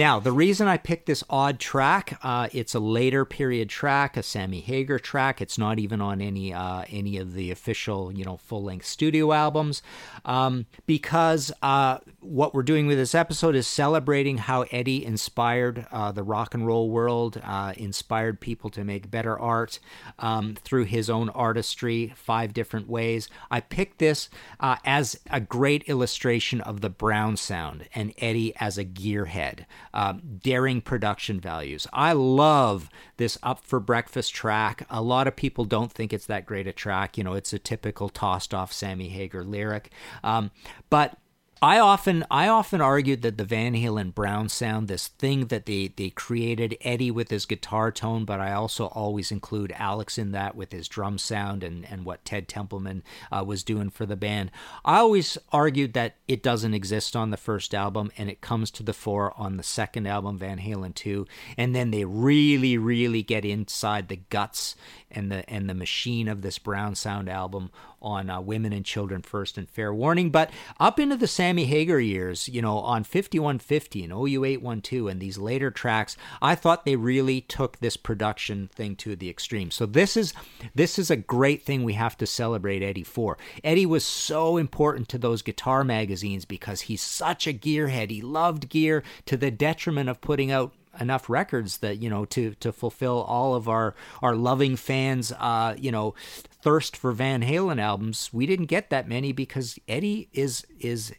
Now, 0.01 0.19
the 0.19 0.31
reason 0.31 0.67
I 0.67 0.77
picked 0.77 1.05
this 1.05 1.23
odd 1.29 1.59
track, 1.59 2.17
uh, 2.23 2.49
it's 2.51 2.73
a 2.73 2.79
later 2.79 3.23
period 3.23 3.69
track, 3.69 4.17
a 4.17 4.23
Sammy 4.23 4.59
Hagar 4.59 4.97
track. 4.97 5.43
It's 5.43 5.59
not 5.59 5.77
even 5.77 6.01
on 6.01 6.21
any 6.21 6.51
uh, 6.51 6.85
any 6.89 7.17
of 7.17 7.35
the 7.35 7.51
official, 7.51 8.11
you 8.11 8.25
know, 8.25 8.37
full 8.37 8.63
length 8.63 8.87
studio 8.87 9.31
albums, 9.31 9.83
um, 10.25 10.65
because 10.85 11.51
uh, 11.61 11.99
what 12.19 12.53
we're 12.53 12.63
doing 12.63 12.87
with 12.87 12.97
this 12.97 13.15
episode 13.15 13.55
is 13.55 13.67
celebrating 13.67 14.37
how 14.37 14.63
Eddie 14.71 15.05
inspired 15.05 15.85
uh, 15.91 16.11
the 16.11 16.23
rock 16.23 16.53
and 16.53 16.65
roll 16.65 16.89
world, 16.89 17.41
uh, 17.43 17.73
inspired 17.77 18.39
people 18.39 18.69
to 18.71 18.83
make 18.83 19.11
better 19.11 19.37
art 19.37 19.79
um, 20.19 20.55
through 20.55 20.85
his 20.85 21.09
own 21.09 21.29
artistry, 21.29 22.13
five 22.15 22.53
different 22.53 22.87
ways. 22.87 23.29
I 23.49 23.59
picked 23.59 23.99
this 23.99 24.29
uh, 24.59 24.77
as 24.85 25.19
a 25.29 25.39
great 25.39 25.83
illustration 25.83 26.61
of 26.61 26.81
the 26.81 26.89
Brown 26.89 27.37
sound 27.37 27.87
and 27.95 28.13
Eddie 28.19 28.53
as 28.59 28.77
a 28.77 28.85
gearhead 28.85 29.65
uh, 29.93 30.13
daring 30.41 30.81
production 30.81 31.39
values. 31.39 31.87
I 31.91 32.13
love 32.13 32.89
this 33.17 33.37
Up 33.43 33.63
for 33.63 33.79
Breakfast 33.79 34.33
track. 34.33 34.85
A 34.89 35.01
lot 35.01 35.27
of 35.27 35.35
people 35.35 35.65
don't 35.65 35.91
think 35.91 36.13
it's 36.13 36.25
that 36.25 36.45
great 36.45 36.67
a 36.67 36.73
track. 36.73 37.17
You 37.17 37.23
know, 37.23 37.33
it's 37.33 37.53
a 37.53 37.59
typical 37.59 38.09
tossed 38.09 38.53
off 38.53 38.73
Sammy 38.73 39.09
Hagar 39.09 39.43
lyric. 39.43 39.91
Um, 40.23 40.51
but 40.89 41.17
I 41.63 41.77
often 41.77 42.25
I 42.31 42.47
often 42.47 42.81
argued 42.81 43.21
that 43.21 43.37
the 43.37 43.45
Van 43.45 43.75
Halen 43.75 44.15
Brown 44.15 44.49
sound, 44.49 44.87
this 44.87 45.09
thing 45.09 45.45
that 45.47 45.67
they 45.67 45.89
they 45.95 46.09
created, 46.09 46.75
Eddie 46.81 47.11
with 47.11 47.29
his 47.29 47.45
guitar 47.45 47.91
tone, 47.91 48.25
but 48.25 48.39
I 48.39 48.51
also 48.53 48.87
always 48.87 49.31
include 49.31 49.71
Alex 49.77 50.17
in 50.17 50.31
that 50.31 50.55
with 50.55 50.71
his 50.71 50.87
drum 50.87 51.19
sound 51.19 51.63
and 51.63 51.85
and 51.85 52.03
what 52.03 52.25
Ted 52.25 52.47
Templeman 52.47 53.03
uh, 53.31 53.43
was 53.45 53.61
doing 53.61 53.91
for 53.91 54.07
the 54.07 54.15
band. 54.15 54.49
I 54.83 54.97
always 54.97 55.37
argued 55.51 55.93
that 55.93 56.15
it 56.27 56.41
doesn't 56.41 56.73
exist 56.73 57.15
on 57.15 57.29
the 57.29 57.37
first 57.37 57.75
album 57.75 58.11
and 58.17 58.27
it 58.27 58.41
comes 58.41 58.71
to 58.71 58.83
the 58.83 58.91
fore 58.91 59.31
on 59.37 59.57
the 59.57 59.63
second 59.63 60.07
album, 60.07 60.39
Van 60.39 60.57
Halen 60.57 60.95
2, 60.95 61.27
and 61.57 61.75
then 61.75 61.91
they 61.91 62.05
really 62.05 62.75
really 62.75 63.21
get 63.21 63.45
inside 63.45 64.07
the 64.07 64.21
guts 64.31 64.75
and 65.11 65.31
the 65.31 65.47
and 65.47 65.69
the 65.69 65.75
machine 65.75 66.27
of 66.27 66.41
this 66.41 66.57
Brown 66.57 66.95
sound 66.95 67.29
album 67.29 67.69
on 68.01 68.29
uh, 68.29 68.41
Women 68.41 68.73
and 68.73 68.85
Children 68.85 69.21
First 69.21 69.57
and 69.57 69.69
Fair 69.69 69.93
Warning. 69.93 70.29
But 70.29 70.51
up 70.79 70.99
into 70.99 71.15
the 71.15 71.27
Sammy 71.27 71.65
Hagar 71.65 71.99
years, 71.99 72.49
you 72.49 72.61
know, 72.61 72.79
on 72.79 73.03
5150 73.03 74.03
and 74.03 74.13
OU 74.13 74.45
812 74.45 75.07
and 75.07 75.21
these 75.21 75.37
later 75.37 75.71
tracks, 75.71 76.17
I 76.41 76.55
thought 76.55 76.85
they 76.85 76.95
really 76.95 77.41
took 77.41 77.79
this 77.79 77.97
production 77.97 78.69
thing 78.73 78.95
to 78.97 79.15
the 79.15 79.29
extreme. 79.29 79.71
So 79.71 79.85
this 79.85 80.17
is 80.17 80.33
this 80.75 80.97
is 80.97 81.11
a 81.11 81.15
great 81.15 81.63
thing 81.63 81.83
we 81.83 81.93
have 81.93 82.17
to 82.17 82.27
celebrate 82.27 82.83
Eddie 82.83 83.03
for. 83.03 83.37
Eddie 83.63 83.85
was 83.85 84.05
so 84.05 84.57
important 84.57 85.09
to 85.09 85.17
those 85.17 85.41
guitar 85.41 85.83
magazines 85.83 86.45
because 86.45 86.81
he's 86.81 87.01
such 87.01 87.47
a 87.47 87.53
gearhead. 87.53 88.09
He 88.09 88.21
loved 88.21 88.69
gear 88.69 89.03
to 89.25 89.37
the 89.37 89.51
detriment 89.51 90.09
of 90.09 90.21
putting 90.21 90.51
out 90.51 90.73
enough 90.99 91.29
records 91.29 91.77
that 91.77 92.01
you 92.01 92.09
know 92.09 92.25
to 92.25 92.53
to 92.55 92.71
fulfill 92.71 93.21
all 93.21 93.55
of 93.55 93.69
our 93.69 93.95
our 94.21 94.35
loving 94.35 94.75
fans 94.75 95.31
uh 95.39 95.73
you 95.77 95.91
know 95.91 96.13
thirst 96.61 96.97
for 96.97 97.11
Van 97.11 97.41
Halen 97.41 97.81
albums 97.81 98.29
we 98.33 98.45
didn't 98.45 98.65
get 98.65 98.89
that 98.89 99.07
many 99.07 99.31
because 99.31 99.79
Eddie 99.87 100.29
is 100.33 100.65
is 100.79 101.13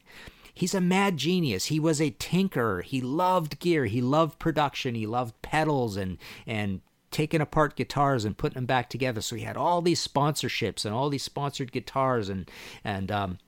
he's 0.55 0.75
a 0.75 0.81
mad 0.81 1.17
genius. 1.17 1.67
He 1.67 1.81
was 1.81 2.01
a 2.01 2.11
tinker. 2.11 2.83
He 2.83 3.01
loved 3.01 3.59
gear. 3.59 3.87
He 3.87 4.01
loved 4.01 4.39
production. 4.39 4.95
He 4.95 5.07
loved 5.07 5.41
pedals 5.43 5.97
and 5.97 6.19
and 6.47 6.81
taking 7.11 7.41
apart 7.41 7.77
guitars 7.77 8.25
and 8.25 8.37
putting 8.37 8.55
them 8.55 8.67
back 8.67 8.89
together. 8.89 9.21
So 9.21 9.37
he 9.37 9.43
had 9.43 9.57
all 9.57 9.83
these 9.83 10.07
sponsorships 10.07 10.85
and 10.85 10.95
all 10.95 11.11
these 11.11 11.23
sponsored 11.23 11.73
guitars 11.73 12.29
and 12.29 12.51
and 12.85 13.11
um 13.11 13.39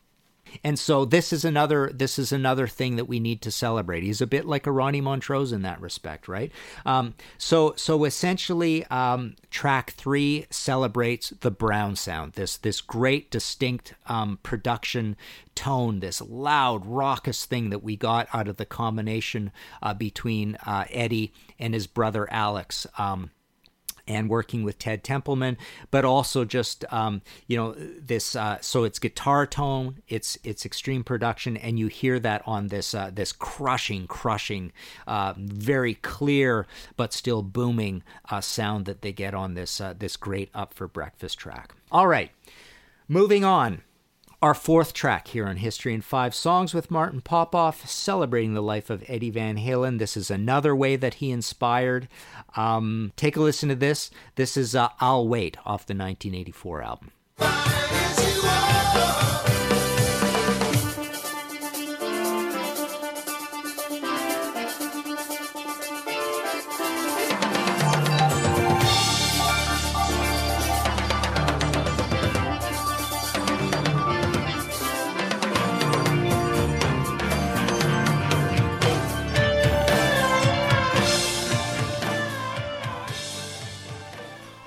and 0.62 0.78
so 0.78 1.04
this 1.04 1.32
is 1.32 1.44
another 1.44 1.90
this 1.92 2.18
is 2.18 2.32
another 2.32 2.66
thing 2.66 2.96
that 2.96 3.06
we 3.06 3.18
need 3.18 3.42
to 3.42 3.50
celebrate. 3.50 4.02
He's 4.02 4.20
a 4.20 4.26
bit 4.26 4.46
like 4.46 4.66
a 4.66 4.72
Ronnie 4.72 5.00
Montrose 5.00 5.52
in 5.52 5.62
that 5.62 5.80
respect, 5.80 6.28
right? 6.28 6.52
Um, 6.86 7.14
so 7.38 7.74
so 7.76 8.04
essentially, 8.04 8.84
um, 8.86 9.36
track 9.50 9.92
three 9.92 10.46
celebrates 10.50 11.30
the 11.40 11.50
Brown 11.50 11.96
sound. 11.96 12.34
This 12.34 12.56
this 12.56 12.80
great 12.80 13.30
distinct 13.30 13.94
um, 14.06 14.38
production 14.42 15.16
tone, 15.54 16.00
this 16.00 16.20
loud 16.20 16.84
raucous 16.86 17.46
thing 17.46 17.70
that 17.70 17.82
we 17.82 17.96
got 17.96 18.28
out 18.32 18.48
of 18.48 18.56
the 18.56 18.66
combination 18.66 19.52
uh, 19.82 19.94
between 19.94 20.56
uh, 20.66 20.84
Eddie 20.90 21.32
and 21.58 21.74
his 21.74 21.86
brother 21.86 22.28
Alex. 22.30 22.86
Um, 22.98 23.30
and 24.06 24.28
working 24.28 24.62
with 24.62 24.78
Ted 24.78 25.02
Templeman, 25.02 25.56
but 25.90 26.04
also 26.04 26.44
just 26.44 26.84
um, 26.92 27.22
you 27.46 27.56
know 27.56 27.72
this. 27.72 28.36
Uh, 28.36 28.58
so 28.60 28.84
it's 28.84 28.98
guitar 28.98 29.46
tone, 29.46 30.02
it's 30.08 30.38
it's 30.44 30.66
extreme 30.66 31.04
production, 31.04 31.56
and 31.56 31.78
you 31.78 31.88
hear 31.88 32.18
that 32.20 32.42
on 32.46 32.68
this 32.68 32.94
uh, 32.94 33.10
this 33.12 33.32
crushing, 33.32 34.06
crushing, 34.06 34.72
uh, 35.06 35.34
very 35.36 35.94
clear 35.94 36.66
but 36.96 37.12
still 37.12 37.42
booming 37.42 38.02
uh, 38.30 38.40
sound 38.40 38.86
that 38.86 39.02
they 39.02 39.12
get 39.12 39.34
on 39.34 39.54
this 39.54 39.80
uh, 39.80 39.94
this 39.96 40.16
great 40.16 40.50
Up 40.54 40.74
for 40.74 40.86
Breakfast 40.88 41.38
track. 41.38 41.74
All 41.90 42.06
right, 42.06 42.30
moving 43.08 43.44
on. 43.44 43.82
Our 44.44 44.52
fourth 44.52 44.92
track 44.92 45.28
here 45.28 45.46
on 45.46 45.56
History 45.56 45.94
in 45.94 46.02
Five 46.02 46.34
Songs 46.34 46.74
with 46.74 46.90
Martin 46.90 47.22
Popoff, 47.22 47.88
celebrating 47.88 48.52
the 48.52 48.60
life 48.60 48.90
of 48.90 49.02
Eddie 49.08 49.30
Van 49.30 49.56
Halen. 49.56 49.98
This 49.98 50.18
is 50.18 50.30
another 50.30 50.76
way 50.76 50.96
that 50.96 51.14
he 51.14 51.30
inspired. 51.30 52.08
Um, 52.54 53.14
take 53.16 53.36
a 53.36 53.40
listen 53.40 53.70
to 53.70 53.74
this. 53.74 54.10
This 54.34 54.58
is 54.58 54.76
uh, 54.76 54.90
I'll 55.00 55.26
Wait 55.26 55.56
off 55.64 55.86
the 55.86 55.94
1984 55.94 56.82
album. 56.82 57.12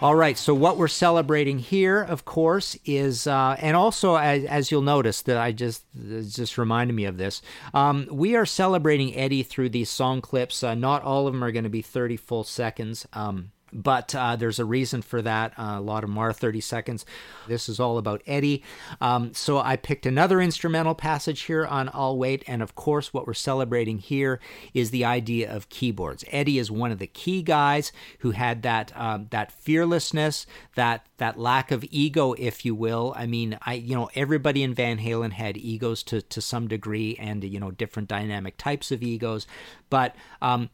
All 0.08 0.16
right, 0.16 0.38
so 0.38 0.54
what 0.54 0.78
we're 0.78 0.88
celebrating 0.88 1.60
here, 1.60 2.02
of 2.02 2.24
course, 2.24 2.78
is 2.86 3.28
uh, 3.28 3.58
and 3.60 3.76
also 3.76 4.16
as, 4.16 4.46
as, 4.46 4.72
you'll 4.72 4.82
notice 4.82 5.22
that 5.24 5.36
I 5.36 5.52
just 5.52 5.84
just 5.94 6.58
reminded 6.58 6.94
me 6.94 7.04
of 7.04 7.18
this. 7.18 7.42
Um, 7.74 8.08
we 8.10 8.34
are 8.38 8.46
celebrating 8.46 9.18
Eddie 9.18 9.44
through 9.44 9.68
these 9.68 9.90
song 9.90 10.22
clips. 10.22 10.64
Uh, 10.64 10.76
not 10.76 11.04
all 11.04 11.28
of 11.28 11.34
them 11.34 11.44
are 11.44 11.52
going 11.52 11.66
to 11.66 11.70
be 11.70 11.82
30 11.82 12.16
full 12.16 12.46
seconds. 12.46 13.06
Um, 13.12 13.52
but 13.78 14.16
uh, 14.16 14.36
there's 14.36 14.58
a 14.58 14.66
reason 14.66 15.04
for 15.04 15.22
that. 15.22 15.54
Uh, 15.58 15.76
a 15.78 15.82
lot 15.82 16.04
of 16.04 16.10
Mar 16.10 16.34
30 16.34 16.60
seconds. 16.60 17.06
This 17.48 17.70
is 17.70 17.80
all 17.80 18.00
about 18.00 18.24
Eddie. 18.26 18.64
Um, 19.00 19.34
so 19.36 19.60
I 19.60 19.76
picked 19.76 20.08
another 20.08 20.42
instrumental 20.42 20.96
passage 20.96 21.42
here 21.42 21.66
on 21.66 21.92
I'll 21.94 22.18
Wait. 22.18 22.44
And 22.48 22.64
of 22.64 22.74
course, 22.74 23.14
what 23.14 23.28
we're 23.28 23.36
celebrating 23.36 24.00
here 24.00 24.40
is 24.74 24.90
the 24.90 25.06
idea 25.06 25.54
of 25.54 25.70
keyboards. 25.70 26.26
Eddie 26.32 26.58
is 26.58 26.72
one 26.72 26.92
of 26.92 26.98
the 26.98 27.06
key 27.06 27.44
guys 27.44 27.92
who 28.20 28.32
had 28.32 28.64
that 28.64 28.92
um, 28.96 29.28
that 29.30 29.52
fearlessness, 29.52 30.48
that 30.76 31.06
that 31.18 31.38
lack 31.38 31.70
of 31.70 31.86
ego, 31.92 32.34
if 32.34 32.66
you 32.66 32.74
will. 32.74 33.14
I 33.16 33.28
mean, 33.28 33.60
I 33.62 33.76
you 33.76 33.96
know 33.96 34.10
everybody 34.16 34.64
in 34.64 34.74
Van 34.74 34.98
Halen 34.98 35.34
had 35.34 35.56
egos 35.56 36.02
to 36.04 36.22
to 36.24 36.42
some 36.42 36.68
degree, 36.68 37.16
and 37.20 37.44
you 37.44 37.60
know 37.60 37.70
different 37.70 38.10
dynamic 38.10 38.58
types 38.58 38.92
of 38.92 39.04
egos, 39.04 39.46
but 39.92 40.16
um, 40.42 40.72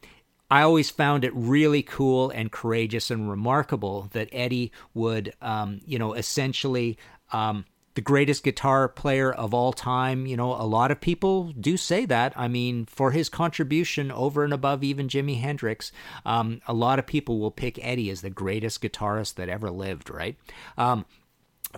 I 0.50 0.62
always 0.62 0.90
found 0.90 1.24
it 1.24 1.32
really 1.34 1.82
cool 1.82 2.30
and 2.30 2.52
courageous 2.52 3.10
and 3.10 3.28
remarkable 3.28 4.08
that 4.12 4.28
Eddie 4.32 4.72
would, 4.92 5.34
um, 5.40 5.80
you 5.86 5.98
know, 5.98 6.14
essentially. 6.14 6.98
Um, 7.32 7.64
the 7.94 8.00
greatest 8.00 8.42
guitar 8.42 8.88
player 8.88 9.32
of 9.32 9.54
all 9.54 9.72
time. 9.72 10.26
You 10.26 10.36
know, 10.36 10.52
a 10.52 10.66
lot 10.66 10.90
of 10.90 11.00
people 11.00 11.52
do 11.52 11.76
say 11.76 12.04
that. 12.06 12.32
I 12.36 12.48
mean, 12.48 12.86
for 12.86 13.12
his 13.12 13.28
contribution 13.28 14.10
over 14.10 14.44
and 14.44 14.52
above 14.52 14.82
even 14.82 15.08
Jimi 15.08 15.40
Hendrix, 15.40 15.92
um, 16.26 16.60
a 16.66 16.74
lot 16.74 16.98
of 16.98 17.06
people 17.06 17.38
will 17.38 17.52
pick 17.52 17.78
Eddie 17.84 18.10
as 18.10 18.20
the 18.20 18.30
greatest 18.30 18.82
guitarist 18.82 19.34
that 19.34 19.48
ever 19.48 19.70
lived, 19.70 20.10
right? 20.10 20.36
Um, 20.76 21.06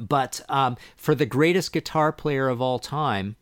but 0.00 0.40
um, 0.48 0.76
for 0.96 1.14
the 1.14 1.26
greatest 1.26 1.72
guitar 1.72 2.12
player 2.12 2.48
of 2.48 2.60
all 2.60 2.78
time, 2.78 3.36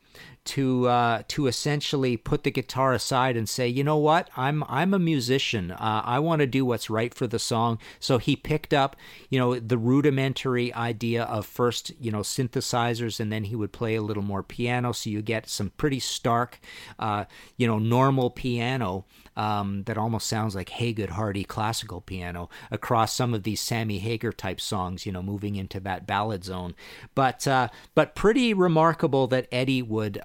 to 0.45 0.89
uh, 0.89 1.23
to 1.29 1.47
essentially 1.47 2.17
put 2.17 2.45
the 2.45 2.51
guitar 2.51 2.93
aside 2.93 3.37
and 3.37 3.49
say, 3.49 3.67
you 3.67 3.83
know 3.83 3.97
what, 3.97 4.29
I'm 4.37 4.63
I'm 4.65 4.93
a 4.93 4.99
musician. 4.99 5.71
Uh, 5.71 6.03
I 6.05 6.19
want 6.19 6.41
to 6.41 6.47
do 6.47 6.65
what's 6.65 6.91
right 6.91 7.15
for 7.15 7.27
the 7.27 7.39
song. 7.39 7.79
So 7.99 8.19
he 8.19 8.37
picked 8.37 8.75
up, 8.75 8.97
you 9.31 9.39
know, 9.39 9.59
the 9.59 9.79
rudimentary 9.79 10.73
idea 10.75 11.25
of 11.25 11.47
first, 11.47 11.93
you 11.99 12.11
know, 12.11 12.21
synthesizers, 12.21 13.21
and 13.21 13.33
then 13.33 13.45
he 13.45 13.57
would 13.57 13.73
play 13.73 13.95
a 13.95 14.03
little 14.03 14.23
more 14.23 14.43
piano. 14.43 14.93
So 14.93 15.11
you 15.11 15.23
get 15.23 15.49
some 15.49 15.71
pretty 15.71 16.01
stark, 16.01 16.61
uh, 16.99 17.25
you 17.57 17.67
know, 17.67 17.79
normal 17.79 18.31
piano 18.31 19.05
um, 19.37 19.83
that 19.85 19.99
almost 19.99 20.27
sounds 20.27 20.55
like 20.55 20.71
Hagood 20.71 21.11
Hardy 21.11 21.45
classical 21.45 22.01
piano 22.01 22.49
across 22.71 23.15
some 23.15 23.35
of 23.35 23.43
these 23.43 23.61
Sammy 23.61 23.99
Hagar 23.99 24.33
type 24.33 24.61
songs, 24.61 25.07
you 25.07 25.13
know, 25.13 25.23
moving 25.23 25.57
into 25.57 25.81
that 25.81 26.07
ballad 26.07 26.45
zone. 26.45 26.75
But 27.15 27.47
uh, 27.49 27.69
but 27.95 28.15
pretty 28.15 28.55
remarkable 28.55 29.27
that 29.29 29.49
Eddie 29.51 29.83
would, 29.83 30.21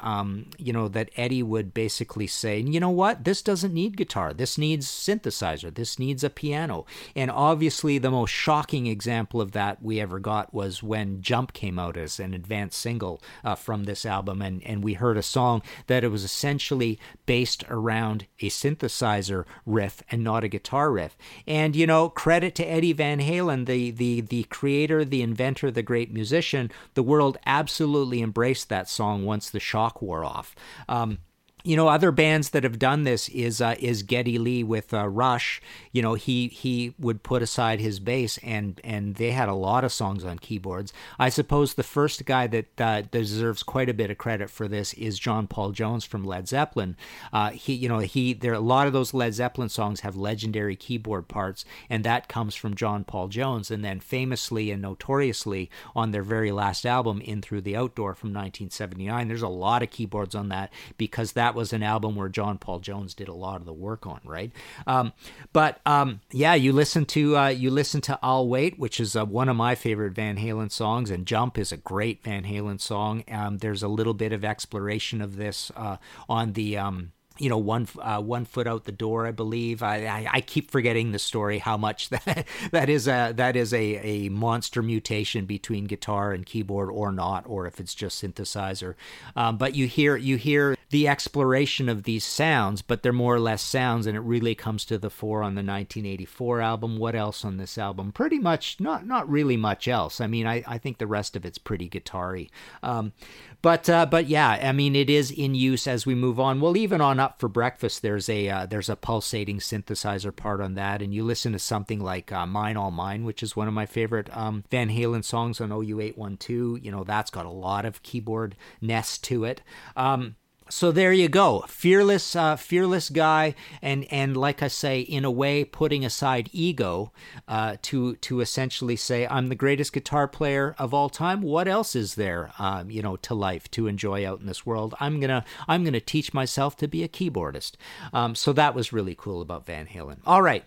you 0.58 0.74
know, 0.74 0.88
that 0.88 1.10
Eddie 1.16 1.44
would 1.44 1.74
basically 1.74 2.28
say, 2.28 2.60
you 2.60 2.80
know 2.80 2.90
what, 2.90 3.24
this 3.24 3.42
doesn't 3.42 3.74
need 3.74 3.98
guitar, 3.98 4.34
this 4.34 4.58
needs 4.58 4.88
synthesizer, 4.88 5.74
this 5.74 6.00
needs 6.00 6.24
a 6.24 6.30
piano. 6.30 6.86
And 7.16 7.30
obviously, 7.30 7.98
the 7.98 8.12
most 8.12 8.32
shocking 8.32 8.88
example 8.88 9.42
of 9.42 9.52
that 9.54 9.82
we 9.82 10.00
ever 10.00 10.20
got 10.20 10.54
was 10.54 10.82
when 10.84 11.22
Jump 11.22 11.54
came 11.54 11.78
out 11.78 11.98
as 11.98 12.20
an 12.20 12.34
advanced 12.34 12.80
single 12.80 13.22
uh, 13.44 13.56
from 13.56 13.84
this 13.84 14.06
album, 14.06 14.42
and 14.42 14.64
and 14.64 14.84
we 14.84 14.94
heard 14.94 15.18
a 15.18 15.24
song 15.24 15.62
that 15.88 16.04
it 16.04 16.10
was 16.10 16.24
essentially 16.24 17.00
based 17.26 17.64
around 17.70 18.26
a 18.40 18.50
synthesizer 18.50 19.46
riff 19.66 20.02
and 20.10 20.24
not 20.24 20.44
a 20.44 20.48
guitar 20.48 20.92
riff. 20.92 21.18
And 21.46 21.76
you 21.76 21.86
know, 21.86 22.10
credit 22.10 22.56
to 22.56 22.66
Eddie 22.66 22.94
Van 22.94 23.20
Halen, 23.20 23.66
the 23.66 23.92
the 23.92 24.22
the 24.22 24.44
creator, 24.44 25.06
the 25.06 25.22
inventor, 25.22 25.72
the 25.72 25.84
great 25.84 26.12
musician. 26.12 26.72
The 26.94 27.04
world 27.04 27.38
absolutely 27.46 28.22
embraced 28.22 28.70
that 28.70 28.90
song 28.90 29.26
once 29.26 29.50
the 29.50 29.60
shock 29.60 29.99
wore 30.02 30.24
off. 30.26 30.56
Um, 30.88 31.20
you 31.64 31.76
know 31.76 31.88
other 31.88 32.12
bands 32.12 32.52
that 32.52 32.64
have 32.64 32.80
done 32.80 33.04
this 33.04 33.28
is 33.30 33.62
uh, 33.62 33.76
is 33.80 34.04
Geddy 34.04 34.38
Lee 34.38 34.64
with 34.64 34.94
uh, 34.94 35.08
Rush. 35.08 35.62
You 35.92 36.02
know 36.02 36.14
he 36.14 36.48
he 36.48 36.94
would 37.00 37.24
put 37.24 37.42
aside 37.42 37.80
his 37.80 38.00
bass 38.00 38.38
and 38.40 38.80
and 38.84 39.16
they 39.16 39.32
had 39.32 39.50
a 39.50 39.54
lot 39.54 39.84
of 39.84 39.92
songs 39.92 40.24
on 40.24 40.40
keyboards. 40.40 40.94
I 41.18 41.30
suppose 41.30 41.74
the 41.74 41.84
first 41.84 42.26
guy 42.26 42.48
that 42.48 42.82
uh, 42.82 43.02
deserves 43.02 43.64
quite 43.64 43.90
a 43.90 43.94
bit 43.94 44.12
of 44.12 44.18
credit 44.18 44.50
for 44.50 44.68
this 44.68 44.94
is 44.94 45.20
John 45.20 45.48
Paul 45.48 45.72
Jones 45.72 46.06
from 46.06 46.24
Led 46.24 46.48
Zeppelin. 46.48 46.96
Uh, 47.34 47.52
he 47.52 47.74
you 47.74 47.90
know 47.90 48.00
he 48.00 48.34
there 48.34 48.54
a 48.54 48.60
lot 48.60 48.88
of 48.88 48.94
those 48.94 49.14
Led 49.14 49.34
Zeppelin 49.34 49.70
songs 49.70 50.02
have 50.02 50.16
legendary 50.16 50.76
keyboard 50.76 51.28
parts 51.28 51.66
and 51.90 52.04
that 52.04 52.28
comes 52.28 52.56
from 52.56 52.76
John 52.76 53.04
Paul 53.04 53.28
Jones. 53.28 53.70
And 53.70 53.84
then 53.84 54.00
famously 54.00 54.72
and 54.72 54.82
notoriously 54.82 55.70
on 55.96 56.12
their 56.12 56.24
very 56.24 56.52
last 56.52 56.86
album 56.86 57.22
In 57.22 57.42
Through 57.42 57.62
the 57.62 57.76
Outdoor 57.76 58.14
from 58.14 58.30
1979, 58.30 59.28
there's 59.28 59.42
a 59.42 59.48
lot 59.48 59.84
of 59.84 59.90
keyboards 59.90 60.36
on 60.36 60.50
that 60.50 60.72
because 60.98 61.34
that 61.34 61.49
that 61.50 61.56
was 61.56 61.74
an 61.74 61.82
album 61.82 62.16
where 62.16 62.30
John 62.30 62.60
Paul 62.60 62.78
Jones 62.78 63.16
did 63.16 63.28
a 63.28 63.34
lot 63.34 63.60
of 63.60 63.66
the 63.66 63.74
work 63.74 64.06
on, 64.06 64.20
right? 64.24 64.52
Um, 64.86 65.14
but 65.52 65.80
um, 65.84 66.22
yeah, 66.32 66.54
you 66.54 66.72
listen 66.72 67.06
to 67.06 67.36
uh, 67.36 67.48
you 67.48 67.72
listen 67.72 68.02
to 68.02 68.20
"I'll 68.22 68.48
Wait," 68.48 68.78
which 68.78 69.00
is 69.00 69.16
uh, 69.16 69.26
one 69.26 69.50
of 69.50 69.56
my 69.56 69.74
favorite 69.74 70.14
Van 70.14 70.38
Halen 70.38 70.72
songs, 70.72 71.10
and 71.10 71.26
"Jump" 71.26 71.58
is 71.58 71.72
a 71.72 71.78
great 71.78 72.24
Van 72.24 72.44
Halen 72.44 72.80
song. 72.80 73.24
Um, 73.32 73.58
there's 73.58 73.82
a 73.82 73.88
little 73.88 74.14
bit 74.14 74.32
of 74.32 74.46
exploration 74.46 75.22
of 75.22 75.38
this 75.38 75.72
uh, 75.76 75.98
on 76.30 76.54
the 76.54 76.78
um, 76.78 77.14
you 77.40 77.50
know 77.50 77.58
one 77.58 77.88
uh, 78.00 78.22
one 78.22 78.46
foot 78.46 78.68
out 78.68 78.86
the 78.86 78.92
door 78.92 79.26
i 79.26 79.32
believe. 79.32 79.82
I, 79.82 80.06
I, 80.06 80.28
I 80.34 80.42
keep 80.42 80.70
forgetting 80.70 81.12
the 81.12 81.20
story 81.20 81.60
how 81.60 81.78
much 81.78 82.10
that 82.10 82.46
that 82.72 82.90
is 82.90 83.08
a 83.08 83.32
that 83.36 83.56
is 83.56 83.74
a, 83.74 83.96
a 84.06 84.30
monster 84.30 84.82
mutation 84.82 85.46
between 85.46 85.86
guitar 85.86 86.34
and 86.34 86.46
keyboard 86.46 86.90
or 86.90 87.12
not 87.12 87.46
or 87.48 87.66
if 87.66 87.80
it's 87.80 87.96
just 87.96 88.22
synthesizer. 88.22 88.96
Um, 89.36 89.58
but 89.58 89.76
you 89.76 89.88
hear 89.88 90.18
you 90.18 90.36
hear 90.38 90.76
the 90.90 91.08
exploration 91.08 91.88
of 91.88 92.04
these 92.04 92.26
sounds 92.26 92.82
but 92.82 93.02
they're 93.02 93.14
more 93.14 93.36
or 93.36 93.40
less 93.40 93.62
sounds 93.62 94.06
and 94.08 94.18
it 94.18 94.22
really 94.22 94.56
comes 94.56 94.84
to 94.86 94.98
the 94.98 95.10
fore 95.10 95.42
on 95.42 95.56
the 95.56 95.60
1984 95.60 96.62
album. 96.62 96.98
What 96.98 97.16
else 97.16 97.46
on 97.46 97.58
this 97.58 97.78
album? 97.78 98.12
Pretty 98.12 98.40
much 98.40 98.80
not 98.80 99.08
not 99.08 99.30
really 99.30 99.58
much 99.58 99.88
else. 99.88 100.20
I 100.20 100.28
mean 100.28 100.46
i, 100.46 100.64
I 100.68 100.78
think 100.78 100.98
the 100.98 101.08
rest 101.08 101.36
of 101.36 101.46
it's 101.46 101.58
pretty 101.58 101.88
guitar-y. 101.88 102.48
Um, 102.84 103.14
but 103.62 103.90
uh, 103.90 104.06
but 104.06 104.28
yeah, 104.28 104.50
I 104.50 104.72
mean 104.72 104.96
it 104.96 105.10
is 105.10 105.32
in 105.32 105.56
use 105.56 105.88
as 105.88 106.06
we 106.06 106.16
move 106.16 106.40
on. 106.40 106.62
Well, 106.62 106.78
even 106.78 107.02
on 107.02 107.20
Up 107.20 107.40
for 107.40 107.50
Breakfast, 107.50 108.02
there's 108.02 108.30
a 108.30 108.50
uh, 108.50 108.66
there's 108.66 108.90
a 108.90 108.96
pulsating 108.96 109.60
synthesizer 109.60 110.36
part 110.36 110.62
on 110.62 110.76
that, 110.76 111.02
and 111.02 111.14
you 111.14 111.24
listen 111.24 111.52
to 111.52 111.60
something 111.60 112.00
like 112.00 112.32
uh, 112.32 112.46
Mine 112.46 112.78
All 112.78 112.92
Mine, 112.92 113.26
which 113.26 113.44
is 113.44 113.56
one 113.56 113.68
of 113.68 113.74
my 113.74 113.86
favorite 113.86 114.36
um, 114.36 114.64
Van 114.72 114.90
Halen 114.90 115.24
songs 115.24 115.60
on 115.60 115.70
OU812. 115.70 116.84
You 116.84 116.92
know 116.92 117.04
that's 117.04 117.32
got 117.32 117.46
a 117.46 117.50
lot 117.52 117.86
of 117.86 118.02
keyboard 118.04 118.56
nest 118.82 119.24
to 119.26 119.44
it. 119.44 119.62
Um, 119.96 120.36
so 120.70 120.92
there 120.92 121.12
you 121.12 121.28
go 121.28 121.64
fearless 121.68 122.36
uh, 122.36 122.56
fearless 122.56 123.10
guy 123.10 123.56
and 123.82 124.06
and 124.12 124.38
like 124.38 124.62
i 124.62 124.68
say 124.68 125.00
in 125.02 125.26
a 125.26 125.32
way 125.32 125.64
putting 125.64 126.06
aside 126.06 126.50
ego 126.54 127.12
uh, 127.48 127.76
to 127.82 128.16
to 128.18 128.40
essentially 128.40 128.96
say 128.96 129.28
i'm 129.28 129.48
the 129.48 129.56
greatest 129.56 129.92
guitar 129.94 130.28
player 130.28 130.76
of 130.78 130.94
all 130.94 131.10
time 131.10 131.42
what 131.42 131.68
else 131.68 131.96
is 131.96 132.16
there 132.16 132.52
um, 132.60 132.90
you 132.90 133.02
know 133.02 133.16
to 133.18 133.34
life 133.34 133.70
to 133.72 133.88
enjoy 133.88 134.26
out 134.26 134.40
in 134.40 134.46
this 134.46 134.66
world 134.66 134.94
i'm 135.00 135.20
gonna 135.20 135.44
i'm 135.68 135.84
gonna 135.84 136.00
teach 136.00 136.34
myself 136.34 136.78
to 136.78 136.88
be 136.88 137.04
a 137.04 137.08
keyboardist 137.10 137.74
um, 138.14 138.36
so 138.36 138.54
that 138.54 138.76
was 138.76 138.94
really 138.94 139.16
cool 139.16 139.42
about 139.42 139.66
van 139.66 139.88
halen 139.88 140.18
all 140.26 140.42
right 140.42 140.66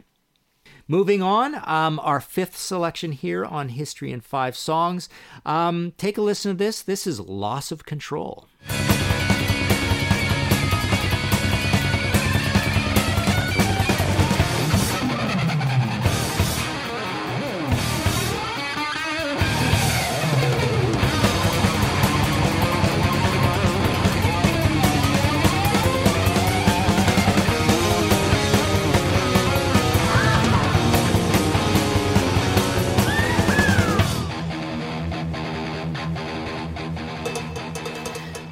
Moving 0.89 1.23
on, 1.23 1.61
um, 1.65 2.01
our 2.01 2.21
fifth 2.21 2.57
selection 2.57 3.13
here 3.13 3.45
on 3.45 3.71
History 3.71 4.13
in 4.13 4.21
Five 4.21 4.57
Songs. 4.57 5.09
Um, 5.47 5.93
take 5.97 6.19
a 6.19 6.23
listen 6.23 6.53
to 6.53 6.59
this. 6.59 6.83
This 6.83 7.07
is 7.07 7.21
Loss 7.21 7.71
of 7.71 7.87
Control. 7.87 8.49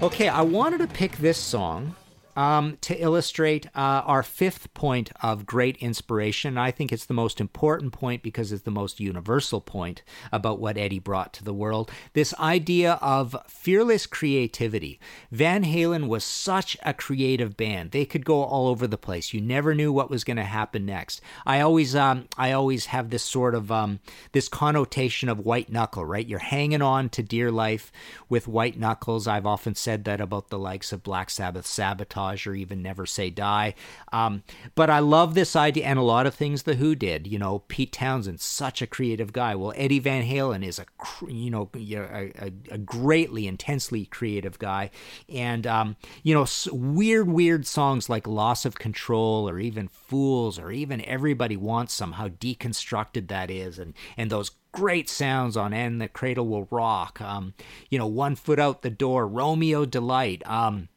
Okay, 0.03 0.29
I 0.29 0.41
wanted 0.41 0.79
to 0.79 0.87
pick 0.87 1.19
this 1.19 1.37
song 1.37 1.95
um, 2.41 2.79
to 2.81 2.97
illustrate 2.97 3.67
uh, 3.75 4.01
our 4.07 4.23
fifth 4.23 4.73
point 4.73 5.11
of 5.23 5.45
great 5.45 5.77
inspiration. 5.77 6.57
I 6.57 6.71
think 6.71 6.91
it's 6.91 7.05
the 7.05 7.13
most 7.13 7.39
important 7.39 7.93
point 7.93 8.23
because 8.23 8.51
it's 8.51 8.63
the 8.63 8.71
most 8.71 8.99
universal 8.99 9.61
point 9.61 10.03
about 10.33 10.59
what 10.59 10.79
Eddie 10.79 10.99
brought 10.99 11.35
to 11.35 11.45
the 11.45 11.53
world. 11.53 11.91
This 12.15 12.33
idea 12.39 12.93
of 13.03 13.37
fearless 13.47 14.07
creativity. 14.07 14.99
Van 15.31 15.65
Halen 15.65 16.09
was 16.09 16.25
such 16.25 16.79
a 16.83 16.95
creative 16.95 17.59
band; 17.59 17.91
they 17.91 18.07
could 18.07 18.25
go 18.25 18.43
all 18.43 18.69
over 18.69 18.87
the 18.87 18.97
place. 18.97 19.35
You 19.35 19.43
never 19.43 19.75
knew 19.75 19.93
what 19.93 20.09
was 20.09 20.25
going 20.25 20.39
to 20.39 20.45
happen 20.45 20.87
next. 20.87 21.21
I 21.45 21.61
always, 21.61 21.95
um, 21.95 22.27
I 22.39 22.53
always 22.53 22.87
have 22.87 23.11
this 23.11 23.23
sort 23.23 23.55
of 23.55 23.71
um, 23.71 24.01
this 24.33 24.49
connotation 24.49 25.29
of 25.29 25.41
white 25.41 25.71
knuckle. 25.71 26.07
Right, 26.07 26.27
you're 26.27 26.39
hanging 26.39 26.81
on 26.81 27.11
to 27.11 27.23
dear 27.23 27.51
life 27.51 27.93
with 28.31 28.49
white 28.49 28.79
knuckles. 28.79 29.27
I've 29.27 29.45
often 29.45 29.75
said 29.75 30.05
that 30.05 30.23
about 30.23 30.49
the 30.49 30.59
likes 30.59 30.91
of 30.91 31.03
Black 31.03 31.29
Sabbath, 31.29 31.67
Sabotage 31.67 32.30
or 32.47 32.55
even 32.55 32.83
Never 32.83 33.07
Say 33.07 33.31
Die. 33.31 33.75
Um, 34.13 34.43
but 34.75 34.91
I 34.91 34.99
love 34.99 35.35
this 35.35 35.57
idea 35.57 35.85
and 35.87 35.99
a 35.99 36.03
lot 36.03 36.27
of 36.27 36.35
things 36.35 36.63
The 36.63 36.77
Who 36.77 36.95
did. 36.95 37.27
You 37.27 37.39
know, 37.39 37.61
Pete 37.69 37.93
Townshend, 37.93 38.41
such 38.41 38.83
a 38.83 38.87
creative 38.87 39.33
guy. 39.33 39.55
Well, 39.55 39.73
Eddie 39.77 39.99
Van 39.99 40.25
Halen 40.25 40.65
is 40.65 40.79
a, 40.79 40.87
you 41.29 41.51
know, 41.51 41.69
a, 41.75 42.33
a, 42.39 42.53
a 42.71 42.79
greatly, 42.79 43.47
intensely 43.47 44.07
creative 44.07 44.59
guy. 44.59 44.91
And, 45.29 45.67
um, 45.67 45.97
you 46.23 46.35
know, 46.35 46.47
weird, 46.73 47.29
weird 47.29 47.67
songs 47.67 48.09
like 48.09 48.27
Loss 48.27 48.65
of 48.65 48.79
Control 48.79 49.49
or 49.49 49.59
even 49.59 49.89
Fools 49.89 50.59
or 50.59 50.71
even 50.71 51.05
Everybody 51.05 51.57
Wants 51.57 51.95
Some, 51.95 52.13
how 52.13 52.29
deconstructed 52.29 53.29
that 53.29 53.51
is. 53.51 53.79
And, 53.79 53.95
and 54.17 54.31
those 54.31 54.51
great 54.73 55.09
sounds 55.09 55.57
on 55.57 55.73
And 55.73 56.01
the 56.01 56.09
Cradle 56.09 56.47
Will 56.47 56.69
Rock. 56.71 57.21
Um, 57.21 57.55
you 57.91 57.99
know, 57.99 58.07
One 58.07 58.37
Foot 58.37 58.59
Out 58.59 58.83
the 58.83 58.91
Door, 58.91 59.29
Romeo 59.29 59.85
Delight. 59.85 60.43
Um, 60.47 60.89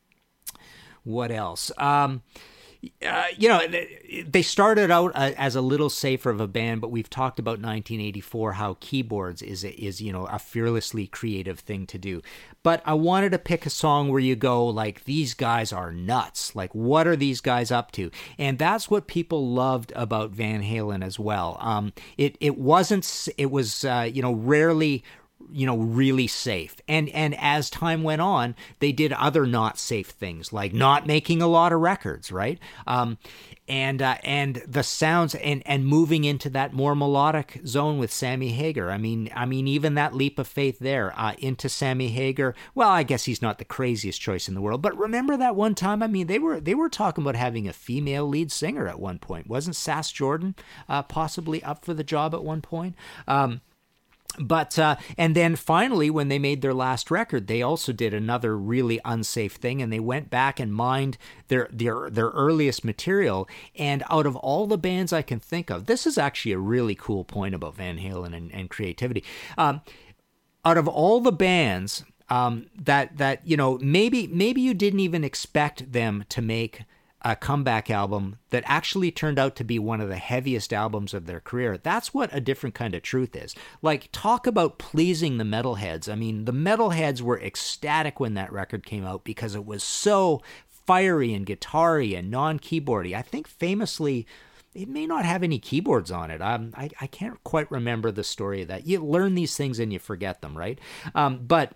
what 1.04 1.32
else? 1.32 1.72
Um, 1.78 2.22
uh, 3.06 3.26
you 3.38 3.48
know, 3.48 3.62
they 4.28 4.42
started 4.42 4.92
out 4.92 5.14
uh, 5.16 5.32
as 5.38 5.56
a 5.56 5.62
little 5.62 5.90
safer 5.90 6.30
of 6.30 6.42
a 6.42 6.48
band, 6.48 6.82
but 6.82 6.92
we've 6.92 7.10
talked 7.10 7.40
about 7.40 7.54
1984 7.54 8.54
how 8.54 8.76
keyboards 8.82 9.42
is 9.42 9.64
is 9.64 10.02
you 10.02 10.12
know 10.12 10.26
a 10.26 10.38
fearlessly 10.38 11.08
creative 11.08 11.60
thing 11.60 11.86
to 11.88 11.98
do. 11.98 12.22
But 12.62 12.82
I 12.86 12.94
wanted 12.94 13.32
to 13.32 13.40
pick 13.40 13.66
a 13.66 13.70
song 13.70 14.10
where 14.10 14.20
you 14.20 14.36
go 14.36 14.66
like 14.66 15.06
these 15.06 15.34
guys 15.34 15.72
are 15.72 15.92
nuts. 15.92 16.56
Like 16.56 16.76
what 16.76 17.08
are 17.08 17.16
these 17.16 17.40
guys 17.40 17.72
up 17.72 17.92
to? 17.94 18.12
And 18.38 18.60
that's 18.60 18.90
what 18.90 19.08
people 19.08 19.50
loved 19.50 19.94
about 19.96 20.32
Van 20.32 20.62
Halen 20.62 21.06
as 21.06 21.18
well. 21.18 21.58
Um, 21.62 21.94
it 22.18 22.38
it 22.42 22.58
wasn't 22.58 23.30
it 23.38 23.50
was 23.50 23.86
uh, 23.86 24.10
you 24.12 24.22
know 24.22 24.34
rarely 24.34 25.04
you 25.52 25.66
know 25.66 25.78
really 25.78 26.28
safe 26.28 26.76
and 26.88 27.10
and 27.10 27.36
as 27.40 27.70
time 27.70 28.04
went 28.04 28.22
on 28.22 28.56
they 28.80 28.92
did 28.92 29.14
other 29.14 29.46
not 29.46 29.78
safe 29.78 30.10
things 30.10 30.54
like 30.54 30.74
not 30.74 31.06
making 31.06 31.42
a 31.42 31.48
lot 31.48 31.72
of 31.72 31.80
records 31.80 32.32
right 32.32 32.60
um, 32.88 33.18
and 33.68 34.02
uh, 34.02 34.18
and 34.24 34.62
the 34.68 34.84
sounds 34.84 35.36
and 35.36 35.64
and 35.66 35.86
moving 35.86 36.26
into 36.26 36.50
that 36.50 36.74
more 36.74 36.96
melodic 36.96 37.62
zone 37.66 37.98
with 37.98 38.12
Sammy 38.12 38.50
Hagar. 38.50 38.92
I 38.92 38.98
mean, 38.98 39.30
I 39.34 39.46
mean, 39.46 39.68
even 39.68 39.94
that 39.96 40.14
leap 40.14 40.38
of 40.38 40.48
faith 40.48 40.80
there 40.80 41.14
uh, 41.18 41.34
into 41.38 41.70
Sammy 41.70 42.10
Hagar. 42.10 42.56
Well, 42.76 42.90
I 42.90 43.04
guess 43.04 43.24
he's 43.24 43.42
not 43.42 43.60
the 43.60 43.66
craziest 43.66 44.20
choice 44.20 44.48
in 44.48 44.54
the 44.54 44.62
world, 44.62 44.82
but 44.82 44.98
remember 44.98 45.38
that 45.38 45.56
one 45.56 45.76
time? 45.76 46.04
I 46.04 46.08
mean, 46.08 46.28
they 46.28 46.40
were 46.40 46.60
they 46.60 46.76
were 46.76 46.90
talking 46.90 47.24
about 47.24 47.36
having 47.36 47.68
a 47.68 47.74
female 47.74 48.28
lead 48.28 48.52
singer 48.52 48.88
at 48.88 49.00
one 49.00 49.20
point. 49.20 49.48
Wasn't 49.48 49.76
Sass 49.76 50.12
Jordan 50.12 50.56
uh, 50.90 51.04
possibly 51.04 51.64
up 51.64 51.86
for 51.86 51.94
the 51.94 52.04
job 52.04 52.34
at 52.34 52.44
one 52.44 52.62
point? 52.62 52.96
Um, 53.28 53.62
but 54.40 54.78
uh, 54.80 54.96
and 55.18 55.36
then 55.36 55.56
finally 55.56 56.10
when 56.10 56.28
they 56.28 56.40
made 56.40 56.62
their 56.62 56.74
last 56.74 57.12
record 57.12 57.48
they 57.48 57.62
also 57.62 57.92
did 57.92 58.14
another 58.14 58.58
really 58.58 59.00
unsafe 59.06 59.54
thing 59.54 59.82
and 59.82 59.92
they 59.92 60.00
went 60.00 60.30
back 60.30 60.60
and 60.60 60.74
mined 60.74 61.18
their 61.48 61.68
their 61.72 62.10
their 62.10 62.30
earliest 62.30 62.84
material. 62.84 63.48
And 63.76 64.04
out 64.10 64.26
of 64.26 64.36
all 64.36 64.68
the 64.68 64.78
bands 64.78 65.14
i 65.14 65.22
can 65.22 65.40
think 65.40 65.70
of 65.70 65.86
this 65.86 66.06
is 66.06 66.18
actually 66.18 66.54
a 66.54 66.60
really 66.60 66.96
cool 66.96 67.24
point 67.24 67.56
about 67.56 67.76
van 67.76 67.98
halen 67.98 68.36
and, 68.36 68.54
and 68.54 68.70
creativity. 68.70 69.24
Um, 69.58 69.82
out 70.66 70.78
of 70.78 70.88
all 70.88 71.20
the 71.20 71.32
bands 71.32 72.06
um, 72.30 72.68
that 72.82 73.18
that 73.18 73.46
you 73.46 73.58
know 73.58 73.78
maybe 73.82 74.28
maybe 74.28 74.62
you 74.62 74.74
didn't 74.74 75.02
even 75.02 75.24
expect 75.24 75.92
them 75.92 76.26
to 76.30 76.42
make 76.42 76.84
a 77.24 77.36
comeback 77.36 77.90
album 77.90 78.38
that 78.50 78.64
actually 78.66 79.10
turned 79.12 79.40
out 79.40 79.56
to 79.56 79.64
be 79.64 79.80
one 79.80 80.02
of 80.02 80.10
the 80.10 80.18
heaviest 80.18 80.74
albums 80.74 81.14
of 81.14 81.26
their 81.26 81.40
career. 81.40 81.78
That's 81.78 82.14
what 82.14 82.30
a 82.34 82.42
different 82.42 82.76
kind 82.76 82.94
of 82.94 83.02
truth 83.02 83.36
is. 83.36 83.56
Like, 83.82 84.10
talk 84.12 84.46
about 84.46 84.78
pleasing 84.78 85.38
the 85.38 85.44
metalheads. 85.44 86.12
I 86.12 86.16
mean, 86.16 86.46
the 86.46 86.52
metalheads 86.52 87.22
were 87.22 87.40
ecstatic 87.40 88.20
when 88.20 88.34
that 88.34 88.52
record 88.52 88.86
came 88.86 89.06
out 89.06 89.24
because 89.24 89.56
it 89.56 89.66
was 89.66 89.84
so 89.84 90.42
fiery 90.68 91.34
and 91.34 91.46
guitar-y 91.46 92.08
and 92.08 92.30
non-keyboardy. 92.30 93.16
I 93.16 93.22
think 93.22 93.48
famously 93.48 94.28
it 94.74 94.90
may 94.90 95.06
not 95.06 95.24
have 95.24 95.44
any 95.44 95.60
keyboards 95.60 96.12
on 96.12 96.30
it. 96.32 96.42
Um, 96.42 96.74
I, 96.76 96.90
I 97.00 97.08
can't 97.08 97.42
quite 97.44 97.72
remember 97.72 98.12
the 98.12 98.24
story 98.24 98.64
of 98.64 98.68
that. 98.68 98.86
You 98.86 99.00
learn 99.06 99.36
these 99.36 99.56
things 99.56 99.80
and 99.80 99.94
you 99.94 100.00
forget 100.00 100.42
them, 100.42 100.58
right? 100.58 100.80
Um, 101.16 101.40
but 101.46 101.74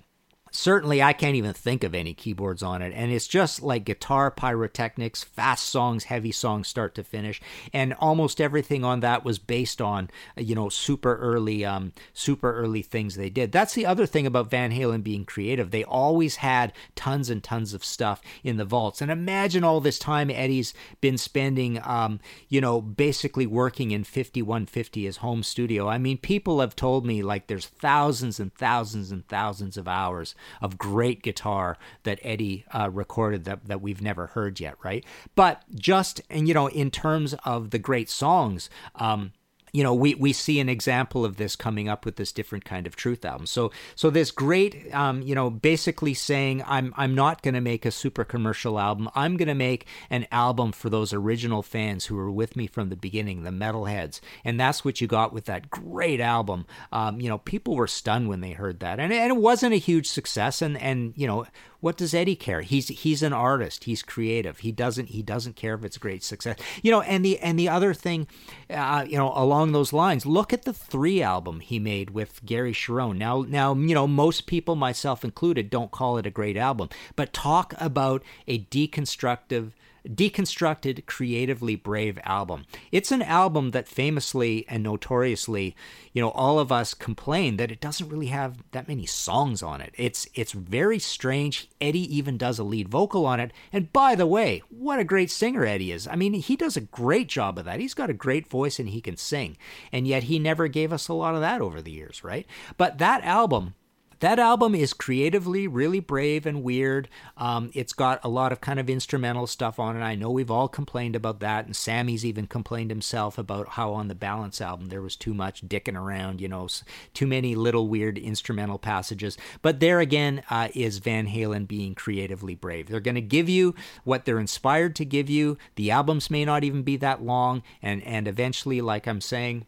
certainly 0.52 1.02
I 1.02 1.14
can't 1.14 1.36
even 1.36 1.54
think 1.54 1.84
of 1.84 1.94
any 1.94 2.14
keyboards 2.14 2.64
on 2.64 2.82
it. 2.82 2.94
And 2.96 3.12
it's 3.12 3.28
just 3.28 3.62
like 3.62 3.86
guitar 3.86 4.32
pyrotechnics, 4.32 5.24
fast 5.24 5.68
songs, 5.68 6.06
heavy 6.06 6.32
songs, 6.32 6.68
start 6.68 6.96
to 6.96 7.04
finish. 7.04 7.42
And 7.74 7.94
almost 7.96 8.42
everything 8.42 8.84
on 8.84 9.02
that 9.02 9.24
was 9.26 9.40
based 9.40 9.82
on, 9.82 10.10
you 10.36 10.56
know, 10.56 10.70
super 10.70 11.18
early, 11.18 11.66
um, 11.66 11.94
super 12.14 12.54
early 12.54 12.82
things 12.82 13.16
they 13.16 13.30
did. 13.30 13.52
That's 13.52 13.74
the 13.74 13.86
other 13.86 14.06
thing 14.06 14.26
about 14.26 14.50
Van 14.50 14.72
Halen 14.72 15.04
being 15.04 15.26
creative. 15.26 15.72
They 15.72 15.84
always 15.84 16.38
had 16.38 16.74
tons 16.96 17.30
and 17.30 17.44
tons 17.44 17.74
of 17.74 17.84
stuff 17.84 18.22
in 18.44 18.58
the 18.58 18.66
vaults. 18.66 19.02
And 19.02 19.12
imagine 19.12 19.64
all 19.64 19.82
this 19.82 20.00
time 20.00 20.30
Eddie's 20.30 20.74
been 21.02 21.18
spending, 21.18 21.80
um, 21.84 22.20
you 22.50 22.62
know, 22.62 22.82
basically 22.82 23.46
working 23.46 23.92
in 23.92 24.04
5150, 24.04 25.06
his 25.06 25.18
home 25.18 25.44
studio. 25.44 25.88
I 25.88 25.98
mean, 25.98 26.18
people 26.18 26.60
have 26.62 26.76
told 26.76 27.06
me 27.06 27.22
like 27.22 27.48
there's 27.48 27.68
thousands 27.68 28.40
and 28.40 28.54
thousands 28.54 29.12
and 29.12 29.28
thousands 29.28 29.78
of 29.78 29.88
hours 29.88 30.36
of 30.62 30.78
great 30.78 31.22
guitar 31.22 31.78
that 32.04 32.20
Eddie 32.22 32.66
uh, 32.72 32.90
recorded 32.92 33.46
that, 33.46 33.66
that 33.66 33.82
we've 33.82 34.02
never 34.02 34.28
heard 34.28 34.60
yet, 34.60 34.76
right? 34.84 35.06
But 35.36 35.64
just, 35.76 36.22
and 36.30 36.48
you 36.48 36.54
know, 36.54 36.68
in 36.68 36.92
terms 36.92 37.34
of 37.46 37.72
the 37.72 37.80
great 37.80 38.10
songs, 38.10 38.70
um, 38.96 39.34
you 39.74 39.84
know 39.84 39.94
we 39.94 40.16
we 40.16 40.34
see 40.34 40.60
an 40.60 40.70
example 40.70 41.26
of 41.26 41.38
this 41.38 41.56
coming 41.56 41.90
up 41.90 42.06
with 42.06 42.16
this 42.16 42.32
different 42.32 42.66
kind 42.66 42.88
of 42.88 42.96
truth 42.96 43.26
album 43.26 43.46
so 43.46 43.72
so 43.96 44.10
this 44.10 44.32
great 44.32 44.94
um, 44.94 45.22
you 45.22 45.36
know 45.36 45.50
basically 45.50 46.14
saying 46.14 46.64
i'm 46.66 46.94
i'm 46.98 47.14
not 47.14 47.42
going 47.42 47.54
to 47.54 47.62
make 47.62 47.86
a 47.86 47.92
super 47.92 48.24
commercial 48.24 48.80
album 48.80 49.10
i'm 49.16 49.38
going 49.38 49.48
to 49.48 49.56
make 49.56 49.86
an 50.10 50.26
album 50.32 50.72
for 50.72 50.90
those 50.90 51.14
original 51.14 51.62
fans 51.62 52.06
who 52.06 52.16
were 52.16 52.32
with 52.32 52.56
me 52.56 52.68
from 52.68 52.90
the 52.90 52.96
beginning 52.96 53.44
the 53.44 53.50
metalheads 53.50 54.20
and 54.44 54.60
that's 54.60 54.86
what 54.86 55.02
you 55.02 55.08
got 55.08 55.34
with 55.34 55.46
that 55.46 55.70
great 55.70 56.22
album 56.22 56.66
um, 56.92 57.20
you 57.20 57.30
know 57.30 57.38
people 57.38 57.76
were 57.76 57.88
stunned 57.88 58.30
when 58.30 58.42
they 58.42 58.52
heard 58.52 58.80
that 58.80 59.00
and, 59.00 59.12
and 59.12 59.32
it 59.32 59.38
wasn't 59.38 59.74
a 59.74 59.78
huge 59.78 60.08
success 60.08 60.62
and 60.62 60.78
and 60.78 61.14
you 61.16 61.28
know 61.28 61.46
what 61.80 61.98
does 61.98 62.14
Eddie 62.14 62.36
care? 62.36 62.62
He's 62.62 62.88
he's 62.88 63.22
an 63.22 63.34
artist. 63.34 63.84
He's 63.84 64.02
creative. 64.02 64.60
He 64.60 64.72
doesn't 64.72 65.10
he 65.10 65.22
doesn't 65.22 65.56
care 65.56 65.76
if 65.76 65.84
it's 65.84 65.98
a 65.98 66.00
great 66.00 66.24
success. 66.24 66.58
You 66.82 66.92
know, 66.92 67.02
and 67.02 67.24
the 67.24 67.40
and 67.40 67.58
the 67.58 67.70
other 67.70 67.94
thing, 67.94 68.28
uh, 68.70 69.06
you 69.08 69.18
know, 69.18 69.32
along 69.36 69.57
those 69.66 69.94
lines, 69.94 70.26
look 70.26 70.54
at 70.54 70.64
the 70.64 70.74
three 70.74 71.22
album 71.22 71.60
he 71.60 71.80
made 71.80 72.12
with 72.12 72.46
Gary 72.46 72.74
Cherone. 72.74 73.18
Now 73.18 73.46
now 73.48 73.74
you 73.74 73.94
know 73.94 74.08
most 74.08 74.48
people, 74.48 74.76
myself 74.76 75.24
included, 75.24 75.70
don't 75.70 75.92
call 75.92 76.18
it 76.18 76.26
a 76.26 76.32
great 76.32 76.58
album, 76.58 76.90
but 77.16 77.34
talk 77.34 77.74
about 77.78 78.24
a 78.48 78.60
deconstructive 78.66 79.72
deconstructed, 80.16 81.06
creatively 81.06 81.76
brave 81.76 82.20
album. 82.24 82.66
It's 82.92 83.12
an 83.12 83.22
album 83.22 83.72
that 83.72 83.88
famously 83.88 84.66
and 84.68 84.84
notoriously, 84.84 85.76
you 86.14 86.22
know, 86.22 86.32
all 86.32 86.60
of 86.60 86.72
us 86.72 86.94
complain 86.94 87.58
that 87.58 87.72
it 87.72 87.82
doesn't 87.82 88.10
really 88.10 88.28
have 88.28 88.64
that 88.72 88.88
many 88.88 89.06
songs 89.06 89.62
on 89.62 89.82
it. 89.82 89.94
It's 89.98 90.28
it's 90.34 90.52
very 90.52 91.00
strange. 91.00 91.70
Eddie 91.80 92.16
even 92.16 92.38
does 92.38 92.60
a 92.60 92.64
lead 92.64 92.90
vocal 92.90 93.26
on 93.26 93.40
it. 93.40 93.52
And 93.72 93.92
by 93.94 94.16
the 94.16 94.28
way, 94.28 94.64
what 94.70 95.00
a 95.00 95.04
great 95.04 95.32
singer 95.32 95.66
Eddie 95.66 95.92
is. 95.92 96.08
I 96.08 96.16
mean, 96.16 96.34
he 96.34 96.56
does 96.56 96.78
a 96.78 96.82
great 96.82 97.28
job 97.28 97.58
of 97.58 97.66
that. 97.66 97.80
He's 97.80 97.94
got 97.94 98.10
a 98.10 98.14
great 98.14 98.48
voice 98.48 98.80
and 98.80 98.90
he 98.90 99.02
can 99.02 99.18
sing. 99.18 99.58
And 99.92 100.08
yet 100.08 100.24
he 100.24 100.40
never 100.40 100.68
gave 100.68 100.94
us 100.94 101.08
a 101.08 101.14
lot 101.14 101.36
of 101.36 101.42
that 101.42 101.62
over 101.62 101.82
the 101.82 101.92
years, 101.92 102.24
right? 102.24 102.46
But 102.78 102.98
that 102.98 103.24
album 103.24 103.76
that 104.20 104.40
album 104.40 104.74
is 104.74 104.94
creatively 104.94 105.68
really 105.68 106.00
brave 106.00 106.46
and 106.46 106.64
weird. 106.64 107.08
Um, 107.38 107.72
it's 107.74 107.94
got 107.94 108.20
a 108.24 108.30
lot 108.30 108.52
of 108.52 108.62
kind 108.62 108.80
of 108.80 108.90
instrumental 108.90 109.48
stuff 109.48 109.80
on 109.80 109.96
it. 109.96 110.02
I 110.02 110.16
know 110.16 110.32
we've 110.32 110.52
all 110.52 110.68
complained 110.68 111.16
about 111.16 111.40
that, 111.42 111.66
and 111.66 111.76
Sammy's 111.76 112.26
even 112.26 112.48
complained 112.48 112.90
himself 112.90 113.38
about 113.38 113.70
how 113.70 113.94
on 113.94 114.08
the 114.08 114.16
Balance 114.16 114.62
album 114.62 114.88
there 114.88 115.02
was 115.02 115.16
too 115.16 115.34
much 115.34 115.68
dicking 115.68 116.00
around, 116.00 116.42
you 116.42 116.48
know, 116.48 116.68
too 117.14 117.28
many 117.28 117.56
little 117.56 117.88
weird 117.88 118.18
instrumental 118.18 118.80
passages. 118.80 119.38
But 119.62 119.80
there 119.80 120.00
again 120.00 120.44
uh, 120.50 120.70
is 120.74 120.98
Van 121.00 121.28
Halen 121.28 121.68
being 121.68 121.96
creatively 121.96 122.56
brave. 122.56 122.88
They're 122.88 123.00
going 123.00 123.16
to 123.16 123.22
give 123.22 123.50
you 123.50 123.76
what 124.04 124.26
they're 124.26 124.40
inspired 124.40 124.96
to 124.98 125.06
give 125.06 125.30
you. 125.30 125.58
The 125.76 125.92
albums 125.92 126.30
may 126.30 126.46
not 126.46 126.64
even 126.64 126.84
be 126.84 126.98
that 126.98 127.22
long, 127.22 127.64
and 127.82 128.04
and 128.04 128.28
eventually, 128.28 128.82
like 128.82 129.08
I'm 129.08 129.22
saying 129.22 129.66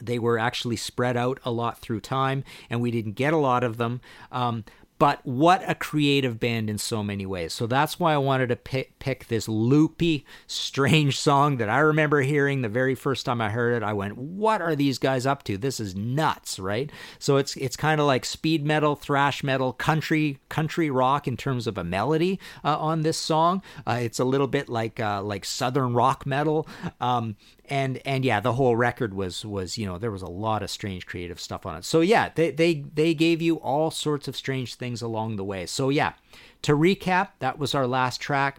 they 0.00 0.18
were 0.18 0.38
actually 0.38 0.76
spread 0.76 1.16
out 1.16 1.38
a 1.44 1.50
lot 1.50 1.78
through 1.78 2.00
time, 2.00 2.44
and 2.68 2.80
we 2.80 2.90
didn't 2.90 3.12
get 3.12 3.32
a 3.32 3.38
lot 3.38 3.64
of 3.64 3.76
them. 3.76 4.00
Um, 4.32 4.64
but 5.00 5.24
what 5.24 5.62
a 5.66 5.74
creative 5.74 6.38
band 6.38 6.68
in 6.68 6.76
so 6.76 7.02
many 7.02 7.24
ways. 7.24 7.54
So 7.54 7.66
that's 7.66 7.98
why 7.98 8.12
I 8.12 8.18
wanted 8.18 8.50
to 8.50 8.56
pick, 8.56 8.98
pick, 8.98 9.28
this 9.28 9.48
loopy, 9.48 10.26
strange 10.46 11.18
song 11.18 11.56
that 11.56 11.70
I 11.70 11.78
remember 11.78 12.20
hearing 12.20 12.60
the 12.60 12.68
very 12.68 12.94
first 12.94 13.24
time 13.24 13.40
I 13.40 13.48
heard 13.48 13.72
it. 13.72 13.82
I 13.82 13.94
went, 13.94 14.18
"What 14.18 14.60
are 14.60 14.76
these 14.76 14.98
guys 14.98 15.24
up 15.24 15.42
to? 15.44 15.56
This 15.56 15.80
is 15.80 15.96
nuts!" 15.96 16.58
Right? 16.58 16.92
So 17.18 17.38
it's 17.38 17.56
it's 17.56 17.76
kind 17.76 17.98
of 17.98 18.06
like 18.06 18.26
speed 18.26 18.66
metal, 18.66 18.94
thrash 18.94 19.42
metal, 19.42 19.72
country 19.72 20.38
country 20.50 20.90
rock 20.90 21.26
in 21.26 21.38
terms 21.38 21.66
of 21.66 21.78
a 21.78 21.84
melody 21.84 22.38
uh, 22.62 22.76
on 22.76 23.00
this 23.00 23.16
song. 23.16 23.62
Uh, 23.86 24.00
it's 24.02 24.18
a 24.18 24.24
little 24.24 24.48
bit 24.48 24.68
like 24.68 25.00
uh, 25.00 25.22
like 25.22 25.46
southern 25.46 25.94
rock 25.94 26.26
metal. 26.26 26.68
Um, 27.00 27.36
and 27.70 28.02
and 28.04 28.24
yeah, 28.24 28.40
the 28.40 28.54
whole 28.54 28.74
record 28.74 29.14
was 29.14 29.46
was 29.46 29.78
you 29.78 29.86
know 29.86 29.96
there 29.96 30.10
was 30.10 30.22
a 30.22 30.26
lot 30.26 30.62
of 30.62 30.70
strange 30.70 31.06
creative 31.06 31.40
stuff 31.40 31.64
on 31.64 31.76
it. 31.76 31.84
So 31.84 32.00
yeah, 32.00 32.30
they 32.34 32.50
they 32.50 32.84
they 32.94 33.14
gave 33.14 33.40
you 33.40 33.56
all 33.56 33.90
sorts 33.92 34.26
of 34.26 34.36
strange 34.36 34.74
things 34.74 35.00
along 35.00 35.36
the 35.36 35.44
way. 35.44 35.66
So 35.66 35.88
yeah, 35.88 36.14
to 36.62 36.72
recap, 36.72 37.28
that 37.38 37.58
was 37.58 37.74
our 37.74 37.86
last 37.86 38.20
track. 38.20 38.58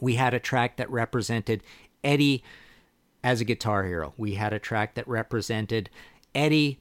We 0.00 0.14
had 0.16 0.34
a 0.34 0.38
track 0.38 0.76
that 0.76 0.90
represented 0.90 1.62
Eddie 2.04 2.44
as 3.24 3.40
a 3.40 3.44
guitar 3.44 3.84
hero. 3.84 4.12
We 4.18 4.34
had 4.34 4.52
a 4.52 4.58
track 4.58 4.94
that 4.94 5.08
represented 5.08 5.88
Eddie 6.34 6.78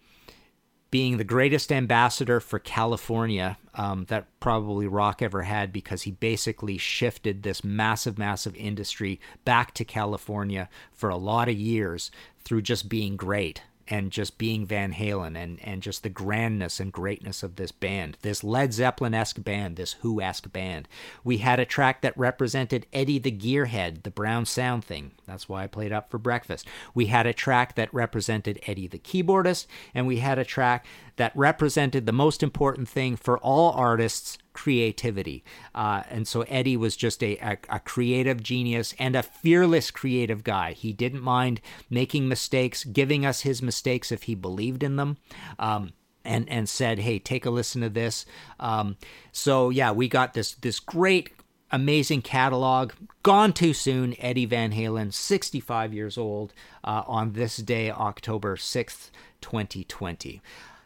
being 0.92 1.18
the 1.18 1.24
greatest 1.24 1.72
ambassador 1.72 2.40
for 2.42 2.60
California 2.60 3.58
um, 3.76 4.06
that 4.06 4.28
probably 4.40 4.88
rock 4.88 5.22
ever 5.22 5.44
had 5.44 5.72
because 5.72 6.04
he 6.04 6.12
basically 6.12 6.78
shifted 6.78 7.44
this 7.44 7.64
massive, 7.64 8.18
massive 8.18 8.56
industry 8.56 9.20
back 9.44 9.74
to 9.74 9.86
California 9.86 10.70
for 10.92 11.10
a 11.10 11.18
lot 11.18 11.50
of 11.50 11.56
years 11.56 12.12
through 12.40 12.62
just 12.62 12.90
being 12.90 13.16
great 13.18 13.62
and 13.88 14.12
just 14.12 14.38
being 14.38 14.66
Van 14.66 14.94
Halen 14.94 15.38
and, 15.38 15.60
and 15.64 15.82
just 15.82 16.04
the 16.04 16.10
grandness 16.10 16.80
and 16.80 16.92
greatness 16.92 17.44
of 17.44 17.56
this 17.56 17.72
band, 17.72 18.18
this 18.22 18.44
Led 18.44 18.74
Zeppelin 18.74 19.14
esque 19.14 19.44
band, 19.44 19.76
this 19.76 19.94
Who 19.94 20.22
esque 20.22 20.52
band. 20.52 20.88
We 21.24 21.38
had 21.38 21.60
a 21.60 21.66
track 21.66 22.02
that 22.02 22.18
represented 22.18 22.88
Eddie 22.92 23.20
the 23.20 23.32
Gearhead, 23.32 24.04
the 24.04 24.12
brown 24.12 24.46
sound 24.46 24.84
thing. 24.84 25.12
That's 25.28 25.48
why 25.48 25.64
I 25.64 25.68
played 25.68 25.92
up 25.92 26.10
for 26.10 26.18
breakfast. 26.18 26.68
We 26.94 27.08
had 27.08 27.28
a 27.28 27.34
track 27.34 27.76
that 27.76 27.94
represented 27.94 28.60
Eddie 28.66 28.88
the 28.88 29.00
keyboardist, 29.00 29.68
and 29.94 30.08
we 30.08 30.18
had 30.18 30.40
a 30.40 30.46
track 30.46 30.86
that 31.18 31.32
represented 31.36 32.06
the 32.06 32.12
most 32.12 32.42
important 32.42 32.90
thing 32.90 33.16
for 33.16 33.38
all 33.40 33.72
artists 33.72 34.38
creativity. 34.56 35.44
Uh, 35.76 36.02
and 36.10 36.28
so 36.28 36.42
Eddie 36.44 36.78
was 36.78 36.96
just 36.96 37.22
a, 37.22 37.38
a, 37.38 37.58
a, 37.70 37.80
creative 37.82 38.42
genius 38.42 38.96
and 38.98 39.16
a 39.16 39.22
fearless 39.22 39.92
creative 39.92 40.44
guy. 40.44 40.72
He 40.72 40.94
didn't 40.94 41.22
mind 41.22 41.60
making 41.90 42.28
mistakes, 42.28 42.86
giving 42.86 43.26
us 43.26 43.42
his 43.42 43.62
mistakes 43.62 44.12
if 44.12 44.24
he 44.24 44.34
believed 44.34 44.82
in 44.82 44.96
them. 44.96 45.18
Um, 45.60 45.92
and, 46.24 46.50
and 46.50 46.68
said, 46.68 47.00
hey, 47.00 47.20
take 47.20 47.46
a 47.46 47.52
listen 47.52 47.82
to 47.82 47.90
this. 47.90 48.26
Um, 48.60 48.98
so 49.32 49.70
yeah, 49.70 49.92
we 49.92 50.08
got 50.08 50.34
this 50.34 50.54
this 50.54 50.80
great 50.80 51.30
amazing 51.72 52.24
catalog. 52.24 52.94
Gone 53.22 53.54
too 53.54 53.74
soon. 53.74 54.16
Eddie 54.18 54.48
Van 54.48 54.72
Halen, 54.72 55.14
65 55.14 55.94
years 55.94 56.18
old, 56.18 56.52
uh, 56.84 57.04
on 57.06 57.34
this 57.34 57.58
day, 57.58 57.92
October 57.92 58.56
6th, 58.56 59.12
2020. 59.42 60.42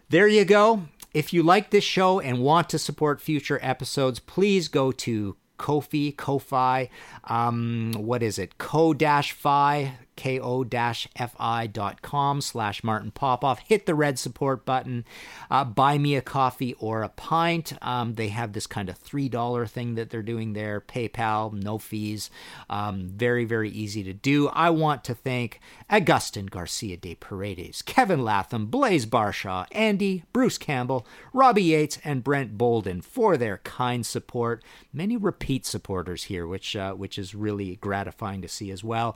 There 0.09 0.27
you 0.27 0.43
go. 0.43 0.83
If 1.13 1.33
you 1.33 1.41
like 1.41 1.71
this 1.71 1.83
show 1.83 2.19
and 2.19 2.39
want 2.39 2.69
to 2.69 2.79
support 2.79 3.21
future 3.21 3.59
episodes, 3.61 4.19
please 4.19 4.67
go 4.67 4.91
to 4.91 5.35
Ko-fi, 5.57 6.11
Ko-fi, 6.11 6.89
um, 7.25 7.93
what 7.97 8.23
is 8.23 8.39
it? 8.39 8.57
Co-fi 8.57 9.97
ko-fi.com 10.19 11.21
slash 12.41 12.83
Martin 12.83 13.11
Popoff. 13.11 13.59
Hit 13.59 13.85
the 13.85 13.95
red 13.95 14.19
support 14.19 14.65
button. 14.65 15.05
Uh, 15.49 15.63
buy 15.63 15.97
me 15.97 16.15
a 16.15 16.21
coffee 16.21 16.75
or 16.79 17.01
a 17.03 17.09
pint. 17.09 17.73
Um, 17.81 18.15
they 18.15 18.27
have 18.29 18.53
this 18.53 18.67
kind 18.67 18.89
of 18.89 19.01
$3 19.01 19.69
thing 19.69 19.95
that 19.95 20.09
they're 20.09 20.21
doing 20.21 20.53
there. 20.53 20.81
PayPal, 20.81 21.53
no 21.53 21.77
fees. 21.77 22.29
Um, 22.69 23.07
very, 23.07 23.45
very 23.45 23.69
easy 23.69 24.03
to 24.03 24.13
do. 24.13 24.49
I 24.49 24.69
want 24.69 25.03
to 25.05 25.15
thank 25.15 25.59
Agustin 25.89 26.47
Garcia 26.47 26.97
de 26.97 27.15
Paredes, 27.15 27.81
Kevin 27.81 28.23
Latham, 28.23 28.67
Blaze 28.67 29.05
Barshaw, 29.05 29.65
Andy, 29.71 30.23
Bruce 30.33 30.57
Campbell, 30.57 31.07
Robbie 31.33 31.63
Yates, 31.63 31.97
and 32.03 32.23
Brent 32.23 32.57
Bolden 32.57 33.01
for 33.01 33.37
their 33.37 33.59
kind 33.59 34.05
support. 34.05 34.63
Many 34.93 35.17
repeat 35.17 35.65
supporters 35.65 36.25
here, 36.25 36.45
which 36.45 36.75
uh, 36.75 36.93
which 36.93 37.17
is 37.17 37.33
really 37.33 37.77
gratifying 37.77 38.41
to 38.41 38.47
see 38.47 38.71
as 38.71 38.83
well. 38.83 39.15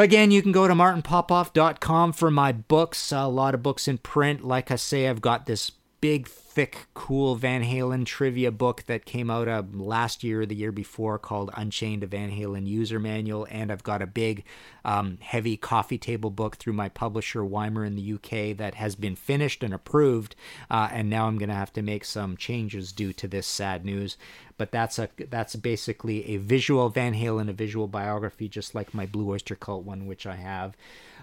Again, 0.00 0.30
you 0.30 0.42
can 0.42 0.52
go 0.52 0.68
to 0.68 0.74
martinpopoff.com 0.74 2.12
for 2.12 2.30
my 2.30 2.52
books. 2.52 3.10
A 3.10 3.26
lot 3.26 3.54
of 3.54 3.64
books 3.64 3.88
in 3.88 3.98
print. 3.98 4.46
Like 4.46 4.70
I 4.70 4.76
say, 4.76 5.08
I've 5.08 5.20
got 5.20 5.46
this 5.46 5.72
big, 6.00 6.28
thick, 6.58 6.88
cool 6.92 7.36
Van 7.36 7.62
Halen 7.62 8.04
trivia 8.04 8.50
book 8.50 8.82
that 8.88 9.04
came 9.04 9.30
out 9.30 9.46
uh, 9.46 9.62
last 9.72 10.24
year 10.24 10.40
or 10.40 10.46
the 10.46 10.56
year 10.56 10.72
before 10.72 11.16
called 11.16 11.52
Unchained, 11.54 12.02
a 12.02 12.08
Van 12.08 12.32
Halen 12.32 12.66
User 12.66 12.98
Manual. 12.98 13.46
And 13.48 13.70
I've 13.70 13.84
got 13.84 14.02
a 14.02 14.08
big, 14.08 14.42
um, 14.84 15.18
heavy 15.20 15.56
coffee 15.56 15.98
table 15.98 16.30
book 16.30 16.56
through 16.56 16.72
my 16.72 16.88
publisher, 16.88 17.44
Wymer 17.44 17.84
in 17.84 17.94
the 17.94 18.14
UK, 18.14 18.56
that 18.56 18.74
has 18.74 18.96
been 18.96 19.14
finished 19.14 19.62
and 19.62 19.72
approved. 19.72 20.34
Uh, 20.68 20.88
and 20.90 21.08
now 21.08 21.28
I'm 21.28 21.38
going 21.38 21.48
to 21.48 21.54
have 21.54 21.72
to 21.74 21.82
make 21.82 22.04
some 22.04 22.36
changes 22.36 22.90
due 22.90 23.12
to 23.12 23.28
this 23.28 23.46
sad 23.46 23.84
news. 23.84 24.16
But 24.56 24.72
that's 24.72 24.98
a 24.98 25.08
that's 25.30 25.54
basically 25.54 26.28
a 26.30 26.38
visual 26.38 26.88
Van 26.88 27.14
Halen, 27.14 27.48
a 27.48 27.52
visual 27.52 27.86
biography, 27.86 28.48
just 28.48 28.74
like 28.74 28.92
my 28.92 29.06
Blue 29.06 29.30
Oyster 29.30 29.54
Cult 29.54 29.84
one, 29.84 30.08
which 30.08 30.26
I 30.26 30.34
have. 30.34 30.76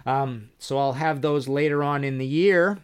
Um, 0.06 0.48
so 0.58 0.78
I'll 0.78 0.94
have 0.94 1.20
those 1.20 1.46
later 1.46 1.84
on 1.84 2.04
in 2.04 2.16
the 2.16 2.26
year. 2.26 2.78